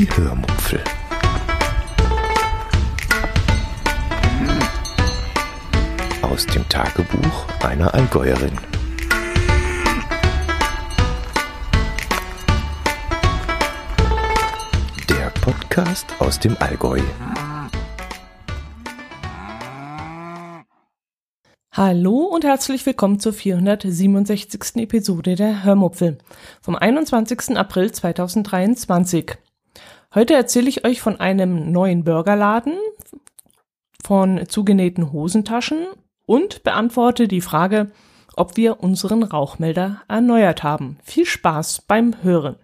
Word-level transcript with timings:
Die 0.00 0.08
Hörmupfel. 0.16 0.82
Aus 6.22 6.46
dem 6.46 6.66
Tagebuch 6.70 7.46
einer 7.62 7.92
Allgäuerin. 7.92 8.56
Der 15.10 15.28
Podcast 15.42 16.06
aus 16.18 16.40
dem 16.40 16.56
Allgäu. 16.60 17.02
Hallo 21.72 22.20
und 22.20 22.44
herzlich 22.44 22.86
willkommen 22.86 23.20
zur 23.20 23.34
467. 23.34 24.76
Episode 24.76 25.34
der 25.34 25.62
Hörmupfel 25.62 26.16
vom 26.62 26.74
21. 26.74 27.54
April 27.58 27.92
2023. 27.92 29.36
Heute 30.12 30.34
erzähle 30.34 30.68
ich 30.68 30.84
euch 30.84 31.00
von 31.00 31.20
einem 31.20 31.70
neuen 31.70 32.02
Burgerladen, 32.02 32.74
von 34.04 34.44
zugenähten 34.48 35.12
Hosentaschen 35.12 35.86
und 36.26 36.64
beantworte 36.64 37.28
die 37.28 37.40
Frage, 37.40 37.92
ob 38.34 38.56
wir 38.56 38.80
unseren 38.80 39.22
Rauchmelder 39.22 40.02
erneuert 40.08 40.64
haben. 40.64 40.98
Viel 41.04 41.26
Spaß 41.26 41.82
beim 41.82 42.24
Hören. 42.24 42.56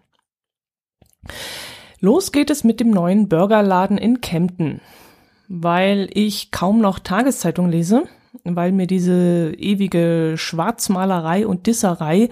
Los 2.01 2.33
geht 2.33 2.51
es 2.51 2.65
mit 2.65 2.81
dem 2.81 2.91
neuen 2.91 3.29
Burgerladen 3.29 3.97
in 3.97 4.21
Kempten. 4.21 4.81
Weil 5.47 6.09
ich 6.13 6.51
kaum 6.51 6.81
noch 6.81 6.99
Tageszeitung 6.99 7.69
lese, 7.69 8.09
weil 8.43 8.73
mir 8.73 8.89
diese 8.89 9.53
ewige 9.57 10.35
Schwarzmalerei 10.37 11.47
und 11.47 11.69
Disserei 11.69 12.29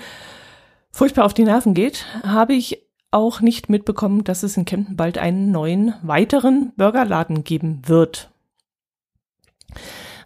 furchtbar 0.91 1.25
auf 1.25 1.35
die 1.35 1.45
Nerven 1.45 1.75
geht, 1.75 2.05
habe 2.25 2.55
ich 2.55 2.84
auch 3.15 3.41
nicht 3.41 3.71
mitbekommen, 3.71 4.25
dass 4.25 4.43
es 4.43 4.57
in 4.57 4.65
Kempten 4.65 4.97
bald 4.97 5.19
einen 5.19 5.51
neuen, 5.51 5.95
weiteren 6.03 6.73
Burgerladen 6.77 7.45
geben 7.45 7.83
wird. 7.87 8.31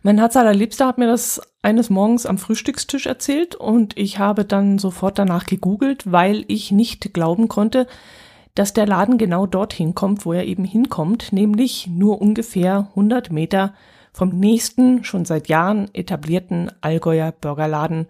Mein 0.03 0.19
Herz 0.19 0.36
allerliebster 0.36 0.86
hat 0.86 0.98
mir 0.98 1.06
das 1.06 1.41
eines 1.61 1.91
Morgens 1.91 2.25
am 2.25 2.39
Frühstückstisch 2.39 3.06
erzählt 3.06 3.55
und 3.55 3.97
ich 3.98 4.19
habe 4.19 4.45
dann 4.45 4.78
sofort 4.78 5.19
danach 5.19 5.45
gegoogelt, 5.45 6.11
weil 6.11 6.45
ich 6.48 6.70
nicht 6.70 7.12
glauben 7.12 7.48
konnte, 7.48 7.86
dass 8.55 8.72
der 8.72 8.86
Laden 8.86 9.19
genau 9.19 9.47
dorthin 9.47 9.95
kommt, 9.95 10.25
wo 10.25 10.33
er 10.33 10.47
eben 10.47 10.64
hinkommt, 10.64 11.33
nämlich 11.33 11.89
nur 11.89 12.20
ungefähr 12.20 12.89
100 12.91 13.30
Meter 13.30 13.75
vom 14.12 14.30
nächsten, 14.30 15.05
schon 15.05 15.25
seit 15.25 15.48
Jahren 15.48 15.92
etablierten 15.95 16.73
Allgäuer 16.80 17.33
Burgerladen 17.33 18.06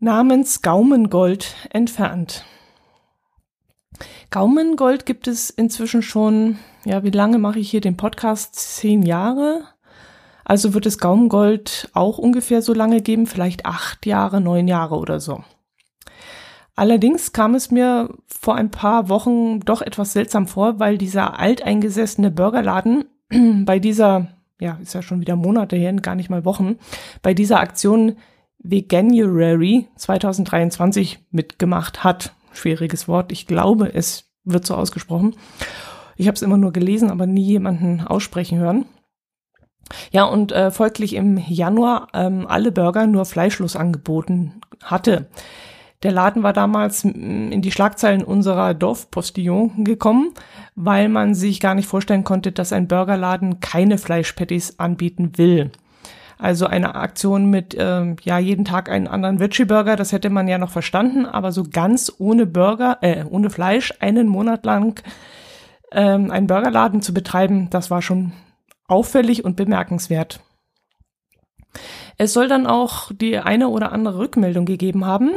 namens 0.00 0.60
Gaumengold 0.60 1.54
entfernt. 1.70 2.44
Gaumengold 4.30 5.06
gibt 5.06 5.28
es 5.28 5.50
inzwischen 5.50 6.02
schon, 6.02 6.58
ja, 6.84 7.02
wie 7.04 7.10
lange 7.10 7.38
mache 7.38 7.58
ich 7.58 7.70
hier 7.70 7.80
den 7.80 7.96
Podcast? 7.96 8.54
Zehn 8.56 9.02
Jahre. 9.02 9.62
Also 10.44 10.74
wird 10.74 10.86
es 10.86 10.98
Gaumengold 10.98 11.88
auch 11.94 12.18
ungefähr 12.18 12.60
so 12.60 12.74
lange 12.74 13.00
geben, 13.00 13.26
vielleicht 13.26 13.64
acht 13.64 14.04
Jahre, 14.04 14.40
neun 14.40 14.68
Jahre 14.68 14.96
oder 14.96 15.20
so. 15.20 15.42
Allerdings 16.76 17.32
kam 17.32 17.54
es 17.54 17.70
mir 17.70 18.10
vor 18.26 18.56
ein 18.56 18.70
paar 18.70 19.08
Wochen 19.08 19.60
doch 19.60 19.80
etwas 19.80 20.12
seltsam 20.12 20.46
vor, 20.46 20.80
weil 20.80 20.98
dieser 20.98 21.38
alteingesessene 21.38 22.30
Burgerladen 22.30 23.04
bei 23.64 23.78
dieser 23.78 24.28
ja, 24.60 24.78
ist 24.82 24.94
ja 24.94 25.02
schon 25.02 25.20
wieder 25.20 25.36
Monate 25.36 25.76
her, 25.76 25.92
gar 25.94 26.14
nicht 26.14 26.30
mal 26.30 26.44
Wochen, 26.44 26.76
bei 27.22 27.34
dieser 27.34 27.60
Aktion 27.60 28.16
Veganuary 28.58 29.88
2023 29.96 31.18
mitgemacht 31.30 32.02
hat. 32.04 32.32
Schwieriges 32.54 33.08
Wort. 33.08 33.32
Ich 33.32 33.46
glaube, 33.46 33.92
es 33.94 34.30
wird 34.44 34.66
so 34.66 34.74
ausgesprochen. 34.74 35.36
Ich 36.16 36.26
habe 36.26 36.36
es 36.36 36.42
immer 36.42 36.56
nur 36.56 36.72
gelesen, 36.72 37.10
aber 37.10 37.26
nie 37.26 37.44
jemanden 37.44 38.00
aussprechen 38.00 38.58
hören. 38.58 38.86
Ja, 40.12 40.24
und 40.24 40.52
äh, 40.52 40.70
folglich 40.70 41.14
im 41.14 41.38
Januar 41.38 42.08
ähm, 42.14 42.46
alle 42.48 42.72
Burger 42.72 43.06
nur 43.06 43.24
fleischlos 43.24 43.76
angeboten 43.76 44.60
hatte. 44.82 45.28
Der 46.02 46.12
Laden 46.12 46.42
war 46.42 46.52
damals 46.52 47.02
in 47.04 47.62
die 47.62 47.72
Schlagzeilen 47.72 48.24
unserer 48.24 48.74
Dorfpostillon 48.74 49.84
gekommen, 49.84 50.32
weil 50.74 51.08
man 51.08 51.34
sich 51.34 51.60
gar 51.60 51.74
nicht 51.74 51.88
vorstellen 51.88 52.24
konnte, 52.24 52.52
dass 52.52 52.74
ein 52.74 52.88
Burgerladen 52.88 53.60
keine 53.60 53.96
Fleischpatties 53.96 54.78
anbieten 54.78 55.38
will. 55.38 55.72
Also 56.44 56.66
eine 56.66 56.94
Aktion 56.94 57.48
mit 57.48 57.72
äh, 57.72 58.16
ja 58.22 58.38
jeden 58.38 58.66
Tag 58.66 58.90
einen 58.90 59.08
anderen 59.08 59.40
Veggie 59.40 59.64
Burger, 59.64 59.96
das 59.96 60.12
hätte 60.12 60.28
man 60.28 60.46
ja 60.46 60.58
noch 60.58 60.68
verstanden, 60.68 61.24
aber 61.24 61.52
so 61.52 61.62
ganz 61.62 62.12
ohne 62.18 62.44
Burger, 62.44 62.98
äh, 63.00 63.24
ohne 63.24 63.48
Fleisch 63.48 63.94
einen 64.00 64.28
Monat 64.28 64.66
lang 64.66 65.02
ähm, 65.90 66.30
einen 66.30 66.46
Burgerladen 66.46 67.00
zu 67.00 67.14
betreiben, 67.14 67.70
das 67.70 67.90
war 67.90 68.02
schon 68.02 68.32
auffällig 68.86 69.42
und 69.42 69.56
bemerkenswert. 69.56 70.40
Es 72.18 72.34
soll 72.34 72.48
dann 72.48 72.66
auch 72.66 73.10
die 73.10 73.38
eine 73.38 73.70
oder 73.70 73.90
andere 73.92 74.18
Rückmeldung 74.18 74.66
gegeben 74.66 75.06
haben, 75.06 75.30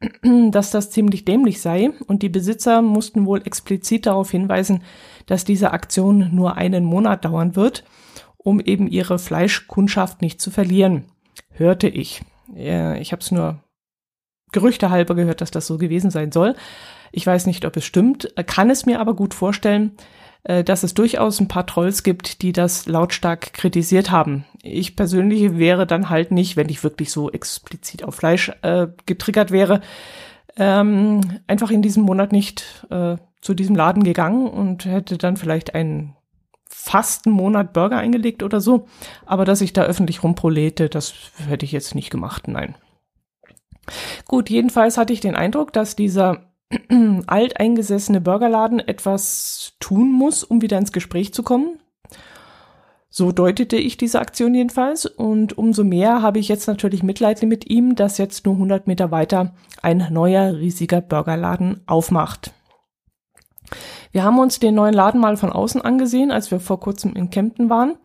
dass 0.52 0.70
das 0.70 0.90
ziemlich 0.90 1.26
dämlich 1.26 1.60
sei 1.60 1.90
und 2.06 2.22
die 2.22 2.30
Besitzer 2.30 2.80
mussten 2.80 3.26
wohl 3.26 3.42
explizit 3.44 4.06
darauf 4.06 4.30
hinweisen, 4.30 4.84
dass 5.26 5.44
diese 5.44 5.72
Aktion 5.72 6.34
nur 6.34 6.56
einen 6.56 6.86
Monat 6.86 7.26
dauern 7.26 7.56
wird, 7.56 7.84
um 8.46 8.60
eben 8.60 8.86
ihre 8.86 9.18
Fleischkundschaft 9.18 10.22
nicht 10.22 10.40
zu 10.40 10.52
verlieren. 10.52 11.06
Hörte 11.50 11.88
ich. 11.88 12.22
Ich 12.54 13.10
habe 13.10 13.20
es 13.20 13.32
nur 13.32 13.58
Gerüchte 14.52 14.88
halber 14.88 15.16
gehört, 15.16 15.40
dass 15.40 15.50
das 15.50 15.66
so 15.66 15.78
gewesen 15.78 16.12
sein 16.12 16.30
soll. 16.30 16.54
Ich 17.10 17.26
weiß 17.26 17.46
nicht, 17.46 17.64
ob 17.64 17.76
es 17.76 17.84
stimmt, 17.84 18.32
kann 18.46 18.70
es 18.70 18.86
mir 18.86 19.00
aber 19.00 19.16
gut 19.16 19.34
vorstellen, 19.34 19.96
äh, 20.44 20.62
dass 20.62 20.84
es 20.84 20.94
durchaus 20.94 21.40
ein 21.40 21.48
paar 21.48 21.66
Trolls 21.66 22.04
gibt, 22.04 22.40
die 22.42 22.52
das 22.52 22.86
lautstark 22.86 23.52
kritisiert 23.52 24.12
haben. 24.12 24.44
Ich 24.62 24.94
persönlich 24.94 25.58
wäre 25.58 25.84
dann 25.84 26.08
halt 26.08 26.30
nicht, 26.30 26.56
wenn 26.56 26.68
ich 26.68 26.84
wirklich 26.84 27.10
so 27.10 27.32
explizit 27.32 28.04
auf 28.04 28.14
Fleisch 28.14 28.52
äh, 28.62 28.86
getriggert 29.06 29.50
wäre, 29.50 29.80
ähm, 30.56 31.40
einfach 31.48 31.72
in 31.72 31.82
diesem 31.82 32.04
Monat 32.04 32.30
nicht 32.30 32.86
äh, 32.90 33.16
zu 33.40 33.54
diesem 33.54 33.74
Laden 33.74 34.04
gegangen 34.04 34.46
und 34.46 34.84
hätte 34.84 35.18
dann 35.18 35.36
vielleicht 35.36 35.74
einen 35.74 36.14
fast 36.86 37.26
einen 37.26 37.34
Monat 37.34 37.72
Burger 37.72 37.98
eingelegt 37.98 38.44
oder 38.44 38.60
so. 38.60 38.86
Aber 39.24 39.44
dass 39.44 39.60
ich 39.60 39.72
da 39.72 39.82
öffentlich 39.82 40.22
rumprolete, 40.22 40.88
das 40.88 41.14
hätte 41.48 41.64
ich 41.64 41.72
jetzt 41.72 41.96
nicht 41.96 42.10
gemacht, 42.10 42.46
nein. 42.46 42.76
Gut, 44.28 44.50
jedenfalls 44.50 44.96
hatte 44.96 45.12
ich 45.12 45.20
den 45.20 45.34
Eindruck, 45.34 45.72
dass 45.72 45.96
dieser 45.96 46.52
alteingesessene 47.26 48.20
Burgerladen 48.20 48.78
etwas 48.78 49.74
tun 49.80 50.12
muss, 50.12 50.44
um 50.44 50.62
wieder 50.62 50.78
ins 50.78 50.92
Gespräch 50.92 51.34
zu 51.34 51.42
kommen. 51.42 51.80
So 53.10 53.32
deutete 53.32 53.76
ich 53.76 53.96
diese 53.96 54.20
Aktion 54.20 54.54
jedenfalls 54.54 55.06
und 55.06 55.58
umso 55.58 55.82
mehr 55.82 56.22
habe 56.22 56.38
ich 56.38 56.46
jetzt 56.46 56.68
natürlich 56.68 57.02
Mitleid 57.02 57.42
mit 57.42 57.68
ihm, 57.68 57.96
dass 57.96 58.18
jetzt 58.18 58.46
nur 58.46 58.54
100 58.54 58.86
Meter 58.86 59.10
weiter 59.10 59.54
ein 59.82 60.06
neuer 60.10 60.54
riesiger 60.56 61.00
Burgerladen 61.00 61.82
aufmacht. 61.86 62.52
Wir 64.16 64.24
haben 64.24 64.38
uns 64.38 64.58
den 64.58 64.74
neuen 64.74 64.94
Laden 64.94 65.20
mal 65.20 65.36
von 65.36 65.52
außen 65.52 65.82
angesehen, 65.82 66.30
als 66.30 66.50
wir 66.50 66.58
vor 66.58 66.80
kurzem 66.80 67.12
in 67.12 67.28
Kempten 67.28 67.68
waren 67.68 67.98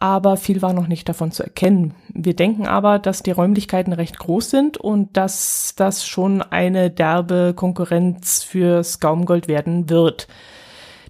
aber 0.00 0.38
viel 0.38 0.62
war 0.62 0.72
noch 0.72 0.86
nicht 0.86 1.08
davon 1.08 1.30
zu 1.30 1.42
erkennen. 1.42 1.94
Wir 2.08 2.34
denken 2.34 2.66
aber, 2.66 2.98
dass 2.98 3.22
die 3.22 3.32
Räumlichkeiten 3.32 3.92
recht 3.92 4.18
groß 4.18 4.48
sind 4.48 4.78
und 4.78 5.14
dass 5.16 5.74
das 5.76 6.06
schon 6.06 6.40
eine 6.40 6.90
derbe 6.90 7.52
Konkurrenz 7.54 8.42
fürs 8.42 9.00
Gaumgold 9.00 9.46
werden 9.46 9.90
wird. 9.90 10.26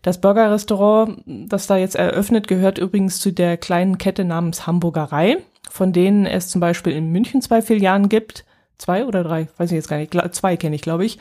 Das 0.03 0.21
Burgerrestaurant, 0.21 1.23
das 1.25 1.69
da 1.69 1.77
jetzt 1.77 1.95
eröffnet, 1.95 2.49
gehört 2.49 2.79
übrigens 2.79 3.21
zu 3.21 3.33
der 3.33 3.57
kleinen 3.57 3.97
Kette 3.97 4.25
namens 4.25 4.67
Hamburgerei, 4.67 5.37
von 5.71 5.93
denen 5.93 6.27
es 6.27 6.49
zum 6.49 6.61
Beispiel 6.61 6.93
in 6.93 7.13
München 7.13 7.43
zwei 7.43 7.63
Filialen 7.63 8.09
gibt. 8.09 8.45
Zwei 8.77 9.05
oder 9.05 9.23
drei? 9.23 9.47
Weiß 9.57 9.71
ich 9.71 9.77
jetzt 9.77 9.89
gar 9.89 9.99
nicht. 9.99 10.13
Zwei 10.35 10.57
kenne 10.57 10.75
ich, 10.75 10.83
glaube 10.83 11.05
ich. 11.05 11.19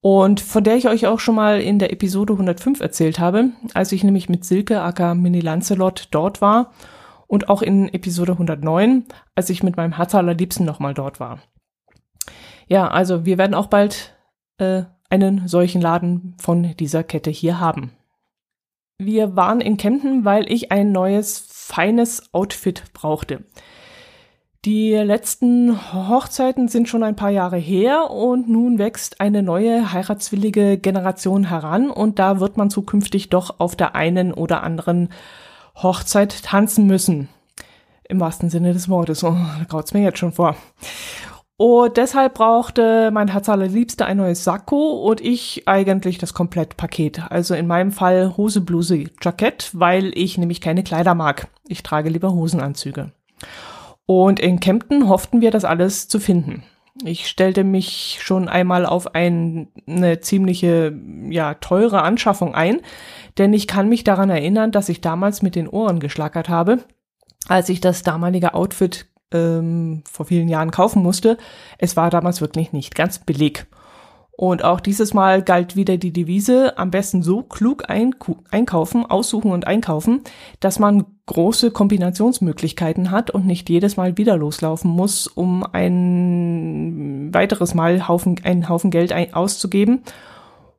Und 0.00 0.40
von 0.40 0.62
der 0.62 0.76
ich 0.76 0.88
euch 0.88 1.06
auch 1.06 1.18
schon 1.18 1.34
mal 1.34 1.60
in 1.60 1.78
der 1.78 1.92
Episode 1.92 2.34
105 2.34 2.80
erzählt 2.80 3.18
habe, 3.18 3.50
als 3.74 3.90
ich 3.92 4.04
nämlich 4.04 4.28
mit 4.28 4.44
Silke 4.44 4.80
Acker 4.80 5.14
Mini 5.14 5.40
Lancelot 5.40 6.08
dort 6.12 6.40
war 6.40 6.72
und 7.26 7.48
auch 7.48 7.62
in 7.62 7.92
Episode 7.92 8.32
109, 8.32 9.06
als 9.34 9.50
ich 9.50 9.62
mit 9.62 9.76
meinem 9.76 9.96
Herz 9.96 10.14
allerliebsten 10.14 10.64
nochmal 10.64 10.94
dort 10.94 11.18
war. 11.18 11.40
Ja, 12.68 12.88
also 12.88 13.24
wir 13.24 13.38
werden 13.38 13.54
auch 13.54 13.66
bald 13.66 14.14
äh, 14.58 14.84
einen 15.10 15.48
solchen 15.48 15.80
Laden 15.80 16.36
von 16.38 16.76
dieser 16.76 17.02
Kette 17.02 17.30
hier 17.30 17.58
haben. 17.58 17.92
Wir 18.98 19.36
waren 19.36 19.60
in 19.60 19.76
Kempten, 19.76 20.24
weil 20.24 20.50
ich 20.50 20.70
ein 20.70 20.92
neues, 20.92 21.38
feines 21.48 22.34
Outfit 22.34 22.84
brauchte. 22.92 23.44
Die 24.64 24.92
letzten 24.92 25.92
Hochzeiten 25.92 26.66
sind 26.66 26.88
schon 26.88 27.04
ein 27.04 27.14
paar 27.14 27.30
Jahre 27.30 27.58
her 27.58 28.10
und 28.10 28.48
nun 28.48 28.78
wächst 28.78 29.20
eine 29.20 29.40
neue 29.40 29.92
heiratswillige 29.92 30.78
Generation 30.78 31.44
heran 31.44 31.90
und 31.90 32.18
da 32.18 32.40
wird 32.40 32.56
man 32.56 32.68
zukünftig 32.68 33.28
doch 33.28 33.60
auf 33.60 33.76
der 33.76 33.94
einen 33.94 34.34
oder 34.34 34.64
anderen 34.64 35.10
Hochzeit 35.76 36.42
tanzen 36.42 36.86
müssen. 36.86 37.28
Im 38.08 38.18
wahrsten 38.18 38.50
Sinne 38.50 38.72
des 38.72 38.88
Wortes. 38.88 39.22
Oh, 39.22 39.30
da 39.30 39.64
graut's 39.68 39.94
mir 39.94 40.02
jetzt 40.02 40.18
schon 40.18 40.32
vor. 40.32 40.56
Und 41.56 41.96
deshalb 41.96 42.34
brauchte 42.34 43.10
mein 43.12 43.28
Herz 43.28 43.48
allerliebste 43.48 44.06
ein 44.06 44.16
neues 44.16 44.42
Sakko 44.42 45.04
und 45.08 45.20
ich 45.20 45.68
eigentlich 45.68 46.18
das 46.18 46.34
Komplettpaket. 46.34 47.30
Also 47.30 47.54
in 47.54 47.66
meinem 47.68 47.92
Fall 47.92 48.36
Hose, 48.36 48.60
Bluse, 48.60 49.04
Jackett, 49.20 49.70
weil 49.72 50.10
ich 50.16 50.36
nämlich 50.36 50.60
keine 50.60 50.82
Kleider 50.82 51.14
mag. 51.14 51.46
Ich 51.68 51.84
trage 51.84 52.08
lieber 52.08 52.32
Hosenanzüge. 52.32 53.12
Und 54.10 54.40
in 54.40 54.58
Kempten 54.58 55.10
hofften 55.10 55.42
wir, 55.42 55.50
das 55.50 55.66
alles 55.66 56.08
zu 56.08 56.18
finden. 56.18 56.62
Ich 57.04 57.28
stellte 57.28 57.62
mich 57.62 58.20
schon 58.22 58.48
einmal 58.48 58.86
auf 58.86 59.14
ein, 59.14 59.68
eine 59.86 60.20
ziemliche, 60.20 60.98
ja, 61.28 61.52
teure 61.52 62.00
Anschaffung 62.00 62.54
ein, 62.54 62.80
denn 63.36 63.52
ich 63.52 63.66
kann 63.66 63.90
mich 63.90 64.04
daran 64.04 64.30
erinnern, 64.30 64.72
dass 64.72 64.88
ich 64.88 65.02
damals 65.02 65.42
mit 65.42 65.54
den 65.54 65.68
Ohren 65.68 66.00
geschlackert 66.00 66.48
habe, 66.48 66.78
als 67.48 67.68
ich 67.68 67.82
das 67.82 68.02
damalige 68.02 68.54
Outfit 68.54 69.08
ähm, 69.30 70.02
vor 70.10 70.24
vielen 70.24 70.48
Jahren 70.48 70.70
kaufen 70.70 71.02
musste. 71.02 71.36
Es 71.76 71.94
war 71.94 72.08
damals 72.08 72.40
wirklich 72.40 72.72
nicht 72.72 72.94
ganz 72.94 73.18
billig. 73.18 73.66
Und 74.40 74.62
auch 74.62 74.78
dieses 74.78 75.14
Mal 75.14 75.42
galt 75.42 75.74
wieder 75.74 75.96
die 75.96 76.12
Devise, 76.12 76.78
am 76.78 76.92
besten 76.92 77.24
so 77.24 77.42
klug 77.42 77.86
einkaufen, 77.88 79.04
aussuchen 79.04 79.50
und 79.50 79.66
einkaufen, 79.66 80.20
dass 80.60 80.78
man 80.78 81.06
große 81.26 81.72
Kombinationsmöglichkeiten 81.72 83.10
hat 83.10 83.32
und 83.32 83.46
nicht 83.46 83.68
jedes 83.68 83.96
Mal 83.96 84.16
wieder 84.16 84.36
loslaufen 84.36 84.92
muss, 84.92 85.26
um 85.26 85.64
ein 85.64 87.34
weiteres 87.34 87.74
Mal 87.74 88.06
Haufen, 88.06 88.36
einen 88.44 88.68
Haufen 88.68 88.92
Geld 88.92 89.10
ein, 89.10 89.34
auszugeben. 89.34 90.04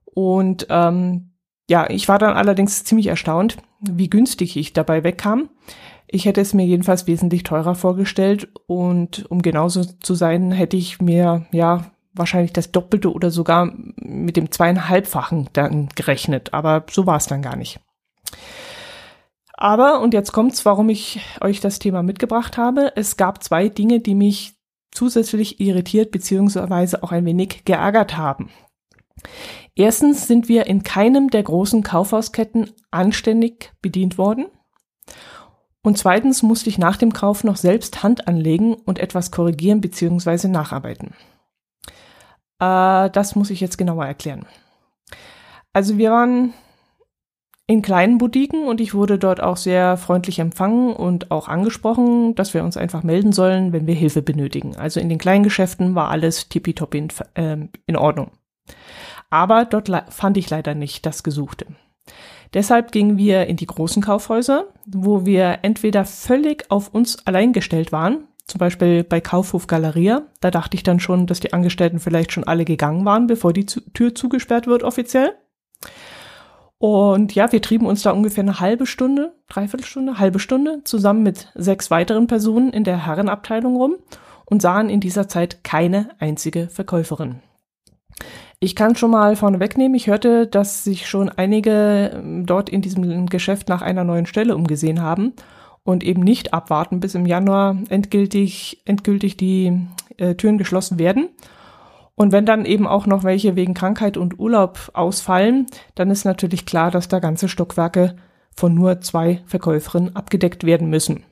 Und 0.06 0.68
ähm, 0.70 1.32
ja, 1.70 1.90
ich 1.90 2.08
war 2.08 2.18
dann 2.18 2.38
allerdings 2.38 2.86
ziemlich 2.86 3.08
erstaunt, 3.08 3.58
wie 3.82 4.10
günstig 4.10 4.56
ich 4.56 4.72
dabei 4.72 5.04
wegkam. 5.04 5.50
Ich 6.08 6.24
hätte 6.24 6.40
es 6.40 6.54
mir 6.54 6.66
jedenfalls 6.66 7.08
wesentlich 7.08 7.44
teurer 7.44 7.76
vorgestellt 7.76 8.48
und 8.68 9.30
um 9.30 9.42
genauso 9.42 9.84
zu 9.84 10.16
sein, 10.16 10.54
hätte 10.54 10.78
ich 10.78 11.02
mir 11.02 11.46
ja 11.52 11.92
wahrscheinlich 12.14 12.54
das 12.54 12.72
Doppelte 12.72 13.12
oder 13.12 13.32
sogar 13.32 13.72
mit 13.98 14.38
dem 14.38 14.52
zweieinhalbfachen 14.52 15.50
dann 15.54 15.90
gerechnet, 15.96 16.54
aber 16.54 16.86
so 16.90 17.06
war 17.06 17.18
es 17.18 17.28
dann 17.28 17.42
gar 17.42 17.56
nicht. 17.56 17.80
Aber, 19.54 20.00
und 20.00 20.14
jetzt 20.14 20.32
kommt's, 20.32 20.66
warum 20.66 20.88
ich 20.88 21.20
euch 21.42 21.60
das 21.60 21.80
Thema 21.80 22.02
mitgebracht 22.02 22.58
habe. 22.58 22.94
Es 22.96 23.18
gab 23.18 23.44
zwei 23.44 23.68
Dinge, 23.68 24.00
die 24.00 24.16
mich 24.16 24.54
zusätzlich 24.92 25.60
irritiert 25.60 26.12
beziehungsweise 26.12 27.04
auch 27.04 27.12
ein 27.12 27.26
wenig 27.26 27.66
geärgert 27.66 28.16
haben. 28.16 28.50
Erstens 29.76 30.28
sind 30.28 30.48
wir 30.48 30.66
in 30.68 30.84
keinem 30.84 31.30
der 31.30 31.44
großen 31.44 31.84
Kaufhausketten 31.84 32.72
anständig 32.90 33.74
bedient 33.82 34.18
worden. 34.18 34.46
Und 35.82 35.98
zweitens 35.98 36.44
musste 36.44 36.70
ich 36.70 36.78
nach 36.78 36.98
dem 36.98 37.14
Kauf 37.14 37.44
noch 37.44 37.58
selbst 37.58 38.04
Hand 38.04 38.28
anlegen 38.28 38.74
und 38.74 39.00
etwas 39.00 39.32
korrigieren 39.32 39.82
bzw. 39.82 40.48
nacharbeiten. 40.48 41.16
Äh, 42.60 43.10
das 43.10 43.36
muss 43.36 43.50
ich 43.50 43.62
jetzt 43.62 43.78
genauer 43.78 44.06
erklären. 44.06 44.46
Also 45.74 45.98
wir 45.98 46.12
waren 46.12 46.54
in 47.68 47.84
kleinen 47.84 48.18
Boutiquen 48.18 48.68
und 48.68 48.82
ich 48.82 48.96
wurde 48.96 49.20
dort 49.20 49.44
auch 49.44 49.58
sehr 49.58 49.96
freundlich 49.96 50.40
empfangen 50.40 50.92
und 50.92 51.30
auch 51.30 51.48
angesprochen, 51.48 52.34
dass 52.34 52.56
wir 52.56 52.64
uns 52.64 52.78
einfach 52.78 53.04
melden 53.04 53.32
sollen, 53.32 53.74
wenn 53.74 53.86
wir 53.86 53.94
Hilfe 53.94 54.24
benötigen. 54.24 54.76
Also 54.76 55.00
in 55.00 55.08
den 55.08 55.20
kleinen 55.20 55.44
Geschäften 55.44 55.94
war 55.94 56.10
alles 56.10 56.50
tippitoppi 56.50 56.98
in, 56.98 57.08
äh, 57.36 57.68
in 57.86 57.96
Ordnung. 57.96 58.32
Aber 59.30 59.66
dort 59.66 59.92
fand 60.10 60.38
ich 60.38 60.50
leider 60.50 60.74
nicht 60.74 61.06
das 61.06 61.22
Gesuchte. 61.22 61.68
Deshalb 62.56 62.92
gingen 62.92 63.18
wir 63.18 63.46
in 63.46 63.58
die 63.58 63.68
großen 63.68 64.02
Kaufhäuser, 64.02 64.66
wo 64.88 65.28
wir 65.28 65.60
entweder 65.62 66.06
völlig 66.06 66.66
auf 66.72 66.92
uns 66.92 67.28
allein 67.28 67.54
gestellt 67.54 67.92
waren, 67.92 68.24
zum 68.50 68.60
Beispiel 68.60 69.04
bei 69.04 69.22
Kaufhof 69.22 69.68
Galeria. 69.68 70.24
Da 70.42 70.52
dachte 70.52 70.76
ich 70.76 70.84
dann 70.84 71.00
schon, 71.00 71.28
dass 71.28 71.40
die 71.40 71.54
Angestellten 71.54 72.00
vielleicht 72.00 72.32
schon 72.32 72.44
alle 72.44 72.66
gegangen 72.66 73.06
waren, 73.06 73.28
bevor 73.28 73.54
die 73.54 73.66
Tür 73.66 74.16
zugesperrt 74.16 74.68
wird 74.68 74.84
offiziell. 74.84 75.34
Und 76.78 77.36
ja, 77.36 77.52
wir 77.52 77.62
trieben 77.62 77.86
uns 77.86 78.04
da 78.04 78.12
ungefähr 78.12 78.44
eine 78.44 78.60
halbe 78.60 78.86
Stunde, 78.86 79.34
dreiviertel 79.50 79.86
Stunde, 79.86 80.18
halbe 80.18 80.40
Stunde 80.40 80.82
zusammen 80.86 81.24
mit 81.24 81.52
sechs 81.56 81.92
weiteren 81.92 82.28
Personen 82.28 82.72
in 82.72 82.86
der 82.86 83.06
Herrenabteilung 83.06 83.76
rum 83.76 83.96
und 84.46 84.62
sahen 84.62 84.90
in 84.90 85.02
dieser 85.02 85.28
Zeit 85.28 85.64
keine 85.64 86.10
einzige 86.20 86.70
Verkäuferin. 86.70 87.42
Ich 88.62 88.76
kann 88.76 88.96
schon 88.96 89.12
mal 89.12 89.36
vorne 89.36 89.60
wegnehmen. 89.60 89.96
Ich 89.96 90.08
hörte, 90.08 90.48
dass 90.48 90.84
sich 90.84 91.08
schon 91.08 91.30
einige 91.30 92.12
ähm, 92.14 92.46
dort 92.46 92.70
in 92.70 92.82
diesem 92.82 93.28
Geschäft 93.28 93.70
nach 93.70 93.82
einer 93.82 94.04
neuen 94.04 94.26
Stelle 94.26 94.56
umgesehen 94.56 95.02
haben 95.02 95.34
und 95.90 96.04
eben 96.04 96.22
nicht 96.22 96.54
abwarten, 96.54 97.00
bis 97.00 97.16
im 97.16 97.26
Januar 97.26 97.76
endgültig, 97.90 98.80
endgültig 98.86 99.38
die 99.38 99.88
äh, 100.18 100.36
Türen 100.36 100.60
geschlossen 100.60 101.00
werden. 101.00 101.30
Und 102.14 102.32
wenn 102.32 102.46
dann 102.46 102.66
eben 102.66 102.86
auch 102.86 103.08
noch 103.08 103.24
welche 103.24 103.56
wegen 103.56 103.74
Krankheit 103.74 104.16
und 104.16 104.38
Urlaub 104.38 104.92
ausfallen, 104.94 105.66
dann 105.96 106.12
ist 106.12 106.26
natürlich 106.26 106.68
klar, 106.68 106.92
dass 106.92 107.08
da 107.08 107.18
ganze 107.18 107.50
Stockwerke 107.50 108.18
von 108.56 108.76
nur 108.76 109.02
zwei 109.02 109.42
Verkäuferinnen 109.48 110.16
abgedeckt 110.16 110.64
werden 110.64 110.92
müssen. 110.92 111.24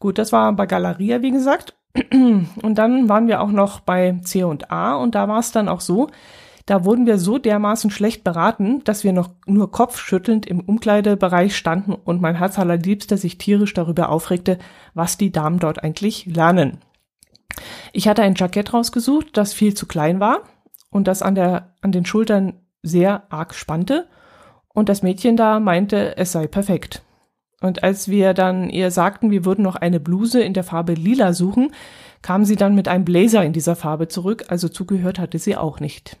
Gut, 0.00 0.18
das 0.18 0.32
war 0.32 0.52
bei 0.54 0.66
Galeria, 0.66 1.22
wie 1.22 1.30
gesagt. 1.30 1.76
Und 2.10 2.74
dann 2.74 3.08
waren 3.08 3.28
wir 3.28 3.40
auch 3.40 3.52
noch 3.52 3.78
bei 3.78 4.18
C 4.24 4.42
und 4.42 4.70
A 4.70 4.96
und 4.96 5.14
da 5.14 5.28
war 5.28 5.38
es 5.38 5.52
dann 5.52 5.66
auch 5.66 5.80
so, 5.80 6.08
da 6.66 6.84
wurden 6.84 7.06
wir 7.06 7.18
so 7.18 7.38
dermaßen 7.38 7.90
schlecht 7.90 8.24
beraten, 8.24 8.82
dass 8.82 9.04
wir 9.04 9.12
noch 9.12 9.30
nur 9.46 9.70
kopfschüttelnd 9.70 10.46
im 10.46 10.60
Umkleidebereich 10.60 11.56
standen 11.56 11.94
und 11.94 12.20
mein 12.20 12.34
Herz 12.34 12.58
allerliebster 12.58 13.16
sich 13.16 13.38
tierisch 13.38 13.72
darüber 13.72 14.08
aufregte, 14.08 14.58
was 14.92 15.16
die 15.16 15.30
Damen 15.30 15.60
dort 15.60 15.84
eigentlich 15.84 16.26
lernen. 16.26 16.78
Ich 17.92 18.08
hatte 18.08 18.22
ein 18.22 18.34
Jackett 18.34 18.74
rausgesucht, 18.74 19.36
das 19.36 19.54
viel 19.54 19.74
zu 19.74 19.86
klein 19.86 20.18
war 20.18 20.42
und 20.90 21.06
das 21.06 21.22
an, 21.22 21.36
der, 21.36 21.74
an 21.82 21.92
den 21.92 22.04
Schultern 22.04 22.54
sehr 22.82 23.32
arg 23.32 23.54
spannte 23.54 24.08
und 24.74 24.88
das 24.88 25.04
Mädchen 25.04 25.36
da 25.36 25.60
meinte, 25.60 26.16
es 26.16 26.32
sei 26.32 26.48
perfekt. 26.48 27.02
Und 27.60 27.84
als 27.84 28.08
wir 28.08 28.34
dann 28.34 28.68
ihr 28.68 28.90
sagten, 28.90 29.30
wir 29.30 29.44
würden 29.44 29.62
noch 29.62 29.76
eine 29.76 30.00
Bluse 30.00 30.42
in 30.42 30.52
der 30.52 30.64
Farbe 30.64 30.94
lila 30.94 31.32
suchen, 31.32 31.72
kam 32.22 32.44
sie 32.44 32.56
dann 32.56 32.74
mit 32.74 32.88
einem 32.88 33.04
Blazer 33.04 33.44
in 33.44 33.52
dieser 33.52 33.76
Farbe 33.76 34.08
zurück, 34.08 34.46
also 34.48 34.68
zugehört 34.68 35.20
hatte 35.20 35.38
sie 35.38 35.56
auch 35.56 35.80
nicht. 35.80 36.18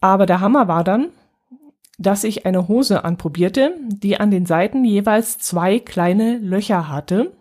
Aber 0.00 0.26
der 0.26 0.40
Hammer 0.40 0.68
war 0.68 0.84
dann, 0.84 1.08
dass 1.98 2.24
ich 2.24 2.46
eine 2.46 2.68
Hose 2.68 3.04
anprobierte, 3.04 3.76
die 3.88 4.18
an 4.18 4.30
den 4.30 4.46
Seiten 4.46 4.84
jeweils 4.84 5.38
zwei 5.38 5.78
kleine 5.78 6.38
Löcher 6.38 6.88
hatte. 6.88 7.32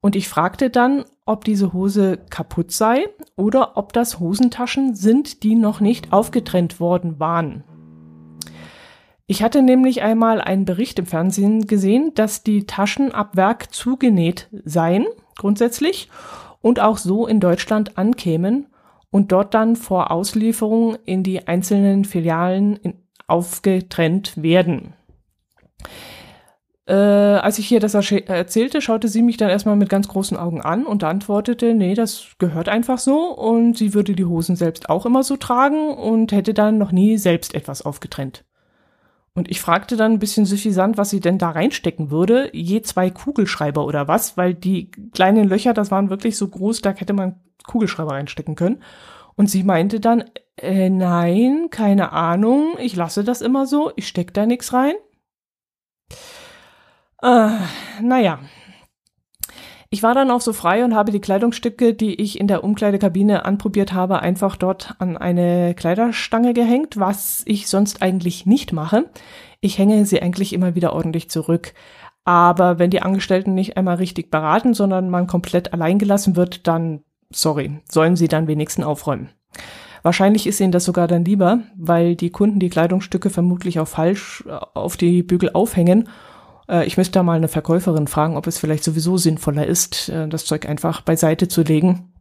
Und 0.00 0.14
ich 0.14 0.28
fragte 0.28 0.70
dann, 0.70 1.04
ob 1.24 1.44
diese 1.44 1.72
Hose 1.72 2.18
kaputt 2.30 2.72
sei 2.72 3.08
oder 3.36 3.76
ob 3.76 3.92
das 3.92 4.20
Hosentaschen 4.20 4.94
sind, 4.94 5.42
die 5.42 5.54
noch 5.54 5.80
nicht 5.80 6.12
aufgetrennt 6.12 6.80
worden 6.80 7.18
waren. 7.18 7.64
Ich 9.26 9.42
hatte 9.42 9.62
nämlich 9.62 10.00
einmal 10.00 10.40
einen 10.40 10.64
Bericht 10.64 10.98
im 10.98 11.06
Fernsehen 11.06 11.66
gesehen, 11.66 12.12
dass 12.14 12.42
die 12.42 12.64
Taschen 12.64 13.12
ab 13.12 13.36
Werk 13.36 13.74
zugenäht 13.74 14.48
seien, 14.64 15.06
grundsätzlich, 15.36 16.08
und 16.62 16.80
auch 16.80 16.96
so 16.96 17.26
in 17.26 17.38
Deutschland 17.38 17.98
ankämen 17.98 18.66
und 19.10 19.32
dort 19.32 19.54
dann 19.54 19.76
vor 19.76 20.10
Auslieferung 20.10 20.96
in 21.04 21.22
die 21.22 21.46
einzelnen 21.48 22.04
Filialen 22.04 22.76
in, 22.76 22.94
aufgetrennt 23.26 24.42
werden. 24.42 24.94
Äh, 26.86 26.94
als 26.94 27.58
ich 27.58 27.68
hier 27.68 27.80
das 27.80 27.92
erzählte, 27.92 28.80
schaute 28.80 29.08
sie 29.08 29.20
mich 29.20 29.36
dann 29.36 29.50
erstmal 29.50 29.76
mit 29.76 29.90
ganz 29.90 30.08
großen 30.08 30.38
Augen 30.38 30.62
an 30.62 30.86
und 30.86 31.04
antwortete, 31.04 31.74
nee, 31.74 31.94
das 31.94 32.28
gehört 32.38 32.70
einfach 32.70 32.98
so 32.98 33.34
und 33.34 33.76
sie 33.76 33.92
würde 33.92 34.14
die 34.14 34.24
Hosen 34.24 34.56
selbst 34.56 34.88
auch 34.88 35.04
immer 35.04 35.22
so 35.22 35.36
tragen 35.36 35.90
und 35.90 36.32
hätte 36.32 36.54
dann 36.54 36.78
noch 36.78 36.90
nie 36.90 37.18
selbst 37.18 37.54
etwas 37.54 37.82
aufgetrennt. 37.82 38.46
Und 39.34 39.50
ich 39.50 39.60
fragte 39.60 39.96
dann 39.96 40.12
ein 40.12 40.18
bisschen 40.18 40.46
suffisant, 40.46 40.96
was 40.96 41.10
sie 41.10 41.20
denn 41.20 41.36
da 41.36 41.50
reinstecken 41.50 42.10
würde. 42.10 42.50
Je 42.54 42.80
zwei 42.80 43.10
Kugelschreiber 43.10 43.84
oder 43.84 44.08
was, 44.08 44.36
weil 44.38 44.54
die 44.54 44.90
kleinen 45.12 45.46
Löcher, 45.46 45.74
das 45.74 45.90
waren 45.90 46.10
wirklich 46.10 46.38
so 46.38 46.48
groß, 46.48 46.80
da 46.80 46.90
hätte 46.90 47.12
man 47.12 47.36
Kugelschreiber 47.68 48.12
reinstecken 48.12 48.56
können. 48.56 48.82
Und 49.36 49.48
sie 49.48 49.62
meinte 49.62 50.00
dann, 50.00 50.24
äh, 50.56 50.90
nein, 50.90 51.68
keine 51.70 52.10
Ahnung, 52.10 52.74
ich 52.80 52.96
lasse 52.96 53.22
das 53.22 53.40
immer 53.40 53.66
so, 53.66 53.92
ich 53.94 54.08
steck 54.08 54.34
da 54.34 54.46
nichts 54.46 54.72
rein. 54.72 54.94
Äh, 57.22 57.50
naja, 58.02 58.40
ich 59.90 60.02
war 60.02 60.14
dann 60.14 60.30
auch 60.30 60.42
so 60.42 60.52
frei 60.52 60.84
und 60.84 60.94
habe 60.94 61.12
die 61.12 61.20
Kleidungsstücke, 61.20 61.94
die 61.94 62.20
ich 62.20 62.38
in 62.38 62.46
der 62.46 62.62
Umkleidekabine 62.62 63.46
anprobiert 63.46 63.94
habe, 63.94 64.20
einfach 64.20 64.56
dort 64.56 64.94
an 64.98 65.16
eine 65.16 65.74
Kleiderstange 65.74 66.52
gehängt, 66.52 66.98
was 66.98 67.42
ich 67.46 67.68
sonst 67.68 68.02
eigentlich 68.02 68.44
nicht 68.44 68.74
mache. 68.74 69.08
Ich 69.60 69.78
hänge 69.78 70.04
sie 70.04 70.20
eigentlich 70.20 70.52
immer 70.52 70.74
wieder 70.74 70.92
ordentlich 70.92 71.30
zurück. 71.30 71.72
Aber 72.24 72.78
wenn 72.78 72.90
die 72.90 73.00
Angestellten 73.00 73.54
nicht 73.54 73.78
einmal 73.78 73.96
richtig 73.96 74.30
beraten, 74.30 74.74
sondern 74.74 75.08
man 75.08 75.26
komplett 75.26 75.72
allein 75.72 75.98
gelassen 75.98 76.36
wird, 76.36 76.66
dann, 76.66 77.02
sorry, 77.32 77.80
sollen 77.90 78.16
sie 78.16 78.28
dann 78.28 78.46
wenigstens 78.46 78.84
aufräumen. 78.84 79.30
Wahrscheinlich 80.02 80.46
ist 80.46 80.60
ihnen 80.60 80.72
das 80.72 80.84
sogar 80.84 81.08
dann 81.08 81.24
lieber, 81.24 81.60
weil 81.76 82.14
die 82.14 82.30
Kunden 82.30 82.60
die 82.60 82.70
Kleidungsstücke 82.70 83.30
vermutlich 83.30 83.80
auch 83.80 83.88
falsch 83.88 84.44
äh, 84.46 84.52
auf 84.74 84.96
die 84.96 85.22
Bügel 85.22 85.50
aufhängen 85.52 86.08
äh, 86.68 86.86
ich 86.86 86.96
müsste 86.96 87.12
da 87.12 87.22
mal 87.22 87.36
eine 87.36 87.48
Verkäuferin 87.48 88.06
fragen, 88.06 88.36
ob 88.36 88.46
es 88.46 88.58
vielleicht 88.58 88.84
sowieso 88.84 89.16
sinnvoller 89.16 89.66
ist, 89.66 90.08
äh, 90.08 90.28
das 90.28 90.44
Zeug 90.44 90.68
einfach 90.68 91.00
beiseite 91.00 91.48
zu 91.48 91.62
legen 91.62 92.12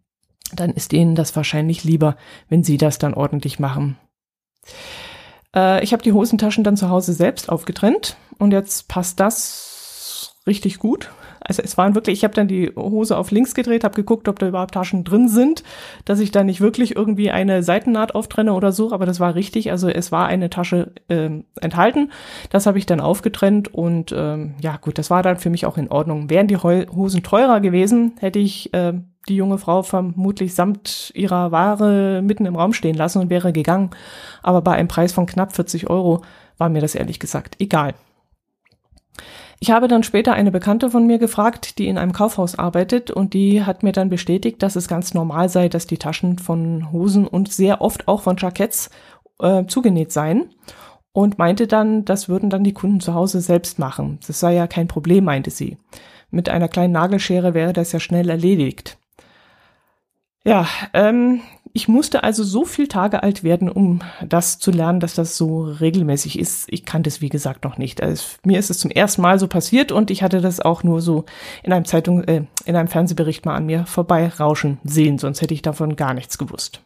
dann 0.54 0.72
ist 0.72 0.94
ihnen 0.94 1.16
das 1.16 1.36
wahrscheinlich 1.36 1.84
lieber, 1.84 2.16
wenn 2.48 2.64
sie 2.64 2.78
das 2.78 3.00
dann 3.00 3.14
ordentlich 3.14 3.60
machen. 3.60 3.98
Ich 5.54 5.92
habe 5.92 6.04
die 6.04 6.14
Hosentaschen 6.14 6.64
dann 6.64 6.78
zu 6.78 6.90
Hause 6.90 7.14
selbst 7.14 7.50
aufgetrennt 7.50 8.16
und 8.38 8.52
jetzt 8.52 8.88
passt 8.88 9.20
das 9.20 10.36
richtig 10.46 10.80
gut. 10.80 11.10
Also 11.40 11.62
es 11.64 11.78
waren 11.78 11.96
wirklich, 11.96 12.20
ich 12.20 12.24
habe 12.24 12.34
dann 12.34 12.48
die 12.48 12.72
Hose 12.76 13.18
auf 13.18 13.32
links 13.32 13.54
gedreht, 13.56 13.84
habe 13.84 13.96
geguckt, 13.96 14.28
ob 14.28 14.40
da 14.40 14.48
überhaupt 14.48 14.74
Taschen 14.74 15.04
drin 15.04 15.28
sind, 15.30 15.64
dass 16.06 16.20
ich 16.20 16.32
da 16.32 16.44
nicht 16.44 16.62
wirklich 16.62 16.96
irgendwie 16.96 17.32
eine 17.32 17.64
Seitennaht 17.64 18.16
auftrenne 18.16 18.54
oder 18.54 18.72
so, 18.72 18.92
aber 18.92 19.06
das 19.06 19.20
war 19.20 19.36
richtig. 19.36 19.72
Also 19.72 19.90
es 19.90 20.12
war 20.12 20.28
eine 20.28 20.50
Tasche 20.50 20.92
äh, 21.08 21.30
enthalten. 21.62 22.12
Das 22.50 22.66
habe 22.66 22.78
ich 22.78 22.86
dann 22.86 23.00
aufgetrennt 23.00 23.74
und 23.74 24.14
ähm, 24.16 24.56
ja 24.62 24.78
gut, 24.78 24.98
das 24.98 25.10
war 25.10 25.24
dann 25.24 25.38
für 25.38 25.50
mich 25.50 25.66
auch 25.66 25.78
in 25.78 25.90
Ordnung. 25.90 26.30
Wären 26.30 26.48
die 26.48 26.58
Hosen 26.58 27.24
teurer 27.24 27.60
gewesen, 27.60 28.14
hätte 28.20 28.40
ich 28.40 28.74
äh, 28.74 28.94
die 29.28 29.36
junge 29.36 29.58
Frau 29.58 29.84
vermutlich 29.84 30.54
samt 30.54 31.12
ihrer 31.14 31.52
Ware 31.52 32.22
mitten 32.22 32.46
im 32.46 32.56
Raum 32.56 32.74
stehen 32.74 32.96
lassen 32.96 33.20
und 33.20 33.30
wäre 33.30 33.52
gegangen. 33.54 33.92
Aber 34.42 34.62
bei 34.62 34.74
einem 34.74 34.88
Preis 34.88 35.12
von 35.12 35.26
knapp 35.26 35.54
40 35.54 35.90
Euro 35.90 36.22
war 36.58 36.70
mir 36.70 36.82
das 36.82 36.96
ehrlich 36.96 37.20
gesagt 37.20 37.58
egal. 37.60 37.94
Ich 39.60 39.72
habe 39.72 39.88
dann 39.88 40.04
später 40.04 40.34
eine 40.34 40.52
Bekannte 40.52 40.92
von 40.92 41.08
mir 41.08 41.18
gefragt, 41.18 41.80
die 41.80 41.88
in 41.88 41.98
einem 41.98 42.14
Kaufhaus 42.14 42.60
arbeitet 42.60 43.10
und 43.10 43.34
die 43.34 43.64
hat 43.64 43.82
mir 43.82 43.92
dann 43.92 44.10
bestätigt, 44.10 44.62
dass 44.62 44.76
es 44.76 44.88
ganz 44.88 45.14
normal 45.14 45.50
sei, 45.50 45.68
dass 45.68 45.88
die 45.88 45.98
Taschen 45.98 46.38
von 46.38 46.92
Hosen 46.92 47.28
und 47.28 47.52
sehr 47.52 47.82
oft 47.82 48.08
auch 48.08 48.22
von 48.22 48.38
Jacketts 48.38 48.92
äh, 49.40 49.66
zugenäht 49.66 50.12
seien 50.12 50.54
und 51.12 51.40
meinte 51.40 51.66
dann, 51.66 52.06
das 52.06 52.30
würden 52.30 52.52
dann 52.52 52.64
die 52.64 52.74
Kunden 52.74 53.00
zu 53.00 53.16
Hause 53.16 53.42
selbst 53.42 53.80
machen. 53.80 54.20
Das 54.28 54.40
sei 54.40 54.54
ja 54.54 54.68
kein 54.68 54.88
Problem, 54.88 55.24
meinte 55.24 55.50
sie. 55.50 55.78
Mit 56.30 56.50
einer 56.50 56.68
kleinen 56.68 56.94
Nagelschere 56.94 57.56
wäre 57.56 57.74
das 57.74 57.92
ja 57.92 58.00
schnell 58.00 58.30
erledigt. 58.30 59.00
Ja, 60.48 60.66
ähm, 60.94 61.42
ich 61.74 61.90
musste 61.90 62.24
also 62.24 62.42
so 62.42 62.64
viel 62.64 62.88
Tage 62.88 63.22
alt 63.22 63.44
werden, 63.44 63.68
um 63.68 64.00
das 64.26 64.60
zu 64.60 64.72
lernen, 64.72 65.02
dass 65.02 65.14
das 65.14 65.36
so 65.36 65.64
regelmäßig 65.64 66.40
ist. 66.40 66.68
Ich 66.72 66.86
kannte 66.86 67.10
es, 67.10 67.20
wie 67.20 67.28
gesagt, 67.28 67.66
noch 67.66 67.78
nicht. 67.78 68.02
Also, 68.02 68.38
mir 68.46 68.58
ist 68.58 68.70
es 68.70 68.80
zum 68.80 68.90
ersten 68.90 69.22
Mal 69.22 69.40
so 69.40 69.50
passiert 69.50 69.92
und 69.92 70.10
ich 70.10 70.24
hatte 70.24 70.40
das 70.40 70.62
auch 70.62 70.84
nur 70.84 71.02
so 71.02 71.26
in 71.64 71.74
einem 71.74 71.84
Zeitung, 71.84 72.24
äh, 72.24 72.44
in 72.64 72.78
einem 72.78 72.88
Fernsehbericht 72.88 73.46
mal 73.46 73.56
an 73.56 73.66
mir 73.66 73.86
vorbei 73.88 74.30
rauschen 74.40 74.78
sehen, 74.86 75.18
sonst 75.18 75.42
hätte 75.42 75.54
ich 75.54 75.64
davon 75.64 75.98
gar 75.98 76.14
nichts 76.14 76.38
gewusst. 76.38 76.82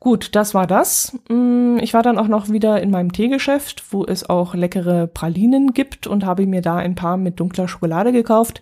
Gut, 0.00 0.34
das 0.34 0.54
war 0.54 0.66
das. 0.66 1.16
Mm, 1.28 1.78
ich 1.80 1.94
war 1.94 2.02
dann 2.02 2.18
auch 2.18 2.28
noch 2.28 2.48
wieder 2.48 2.82
in 2.82 2.90
meinem 2.90 3.12
Teegeschäft, 3.12 3.84
wo 3.92 4.04
es 4.04 4.28
auch 4.28 4.56
leckere 4.56 5.06
Pralinen 5.06 5.72
gibt 5.72 6.08
und 6.08 6.26
habe 6.26 6.48
mir 6.48 6.62
da 6.62 6.74
ein 6.78 6.96
paar 6.96 7.16
mit 7.16 7.38
dunkler 7.38 7.68
Schokolade 7.68 8.10
gekauft. 8.10 8.60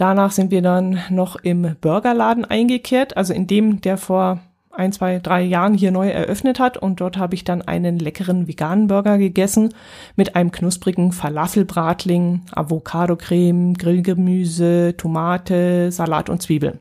Danach 0.00 0.30
sind 0.30 0.50
wir 0.50 0.62
dann 0.62 0.98
noch 1.10 1.36
im 1.36 1.76
Burgerladen 1.78 2.46
eingekehrt, 2.46 3.18
also 3.18 3.34
in 3.34 3.46
dem, 3.46 3.82
der 3.82 3.98
vor 3.98 4.40
ein, 4.70 4.92
zwei, 4.92 5.18
drei 5.18 5.42
Jahren 5.42 5.74
hier 5.74 5.90
neu 5.90 6.08
eröffnet 6.08 6.58
hat. 6.58 6.78
Und 6.78 7.02
dort 7.02 7.18
habe 7.18 7.34
ich 7.34 7.44
dann 7.44 7.60
einen 7.60 7.98
leckeren 7.98 8.48
veganen 8.48 8.86
Burger 8.86 9.18
gegessen 9.18 9.74
mit 10.16 10.36
einem 10.36 10.52
knusprigen 10.52 11.12
Falafelbratling, 11.12 12.46
Avocado-Creme, 12.50 13.74
Grillgemüse, 13.74 14.94
Tomate, 14.96 15.92
Salat 15.92 16.30
und 16.30 16.40
Zwiebeln. 16.40 16.78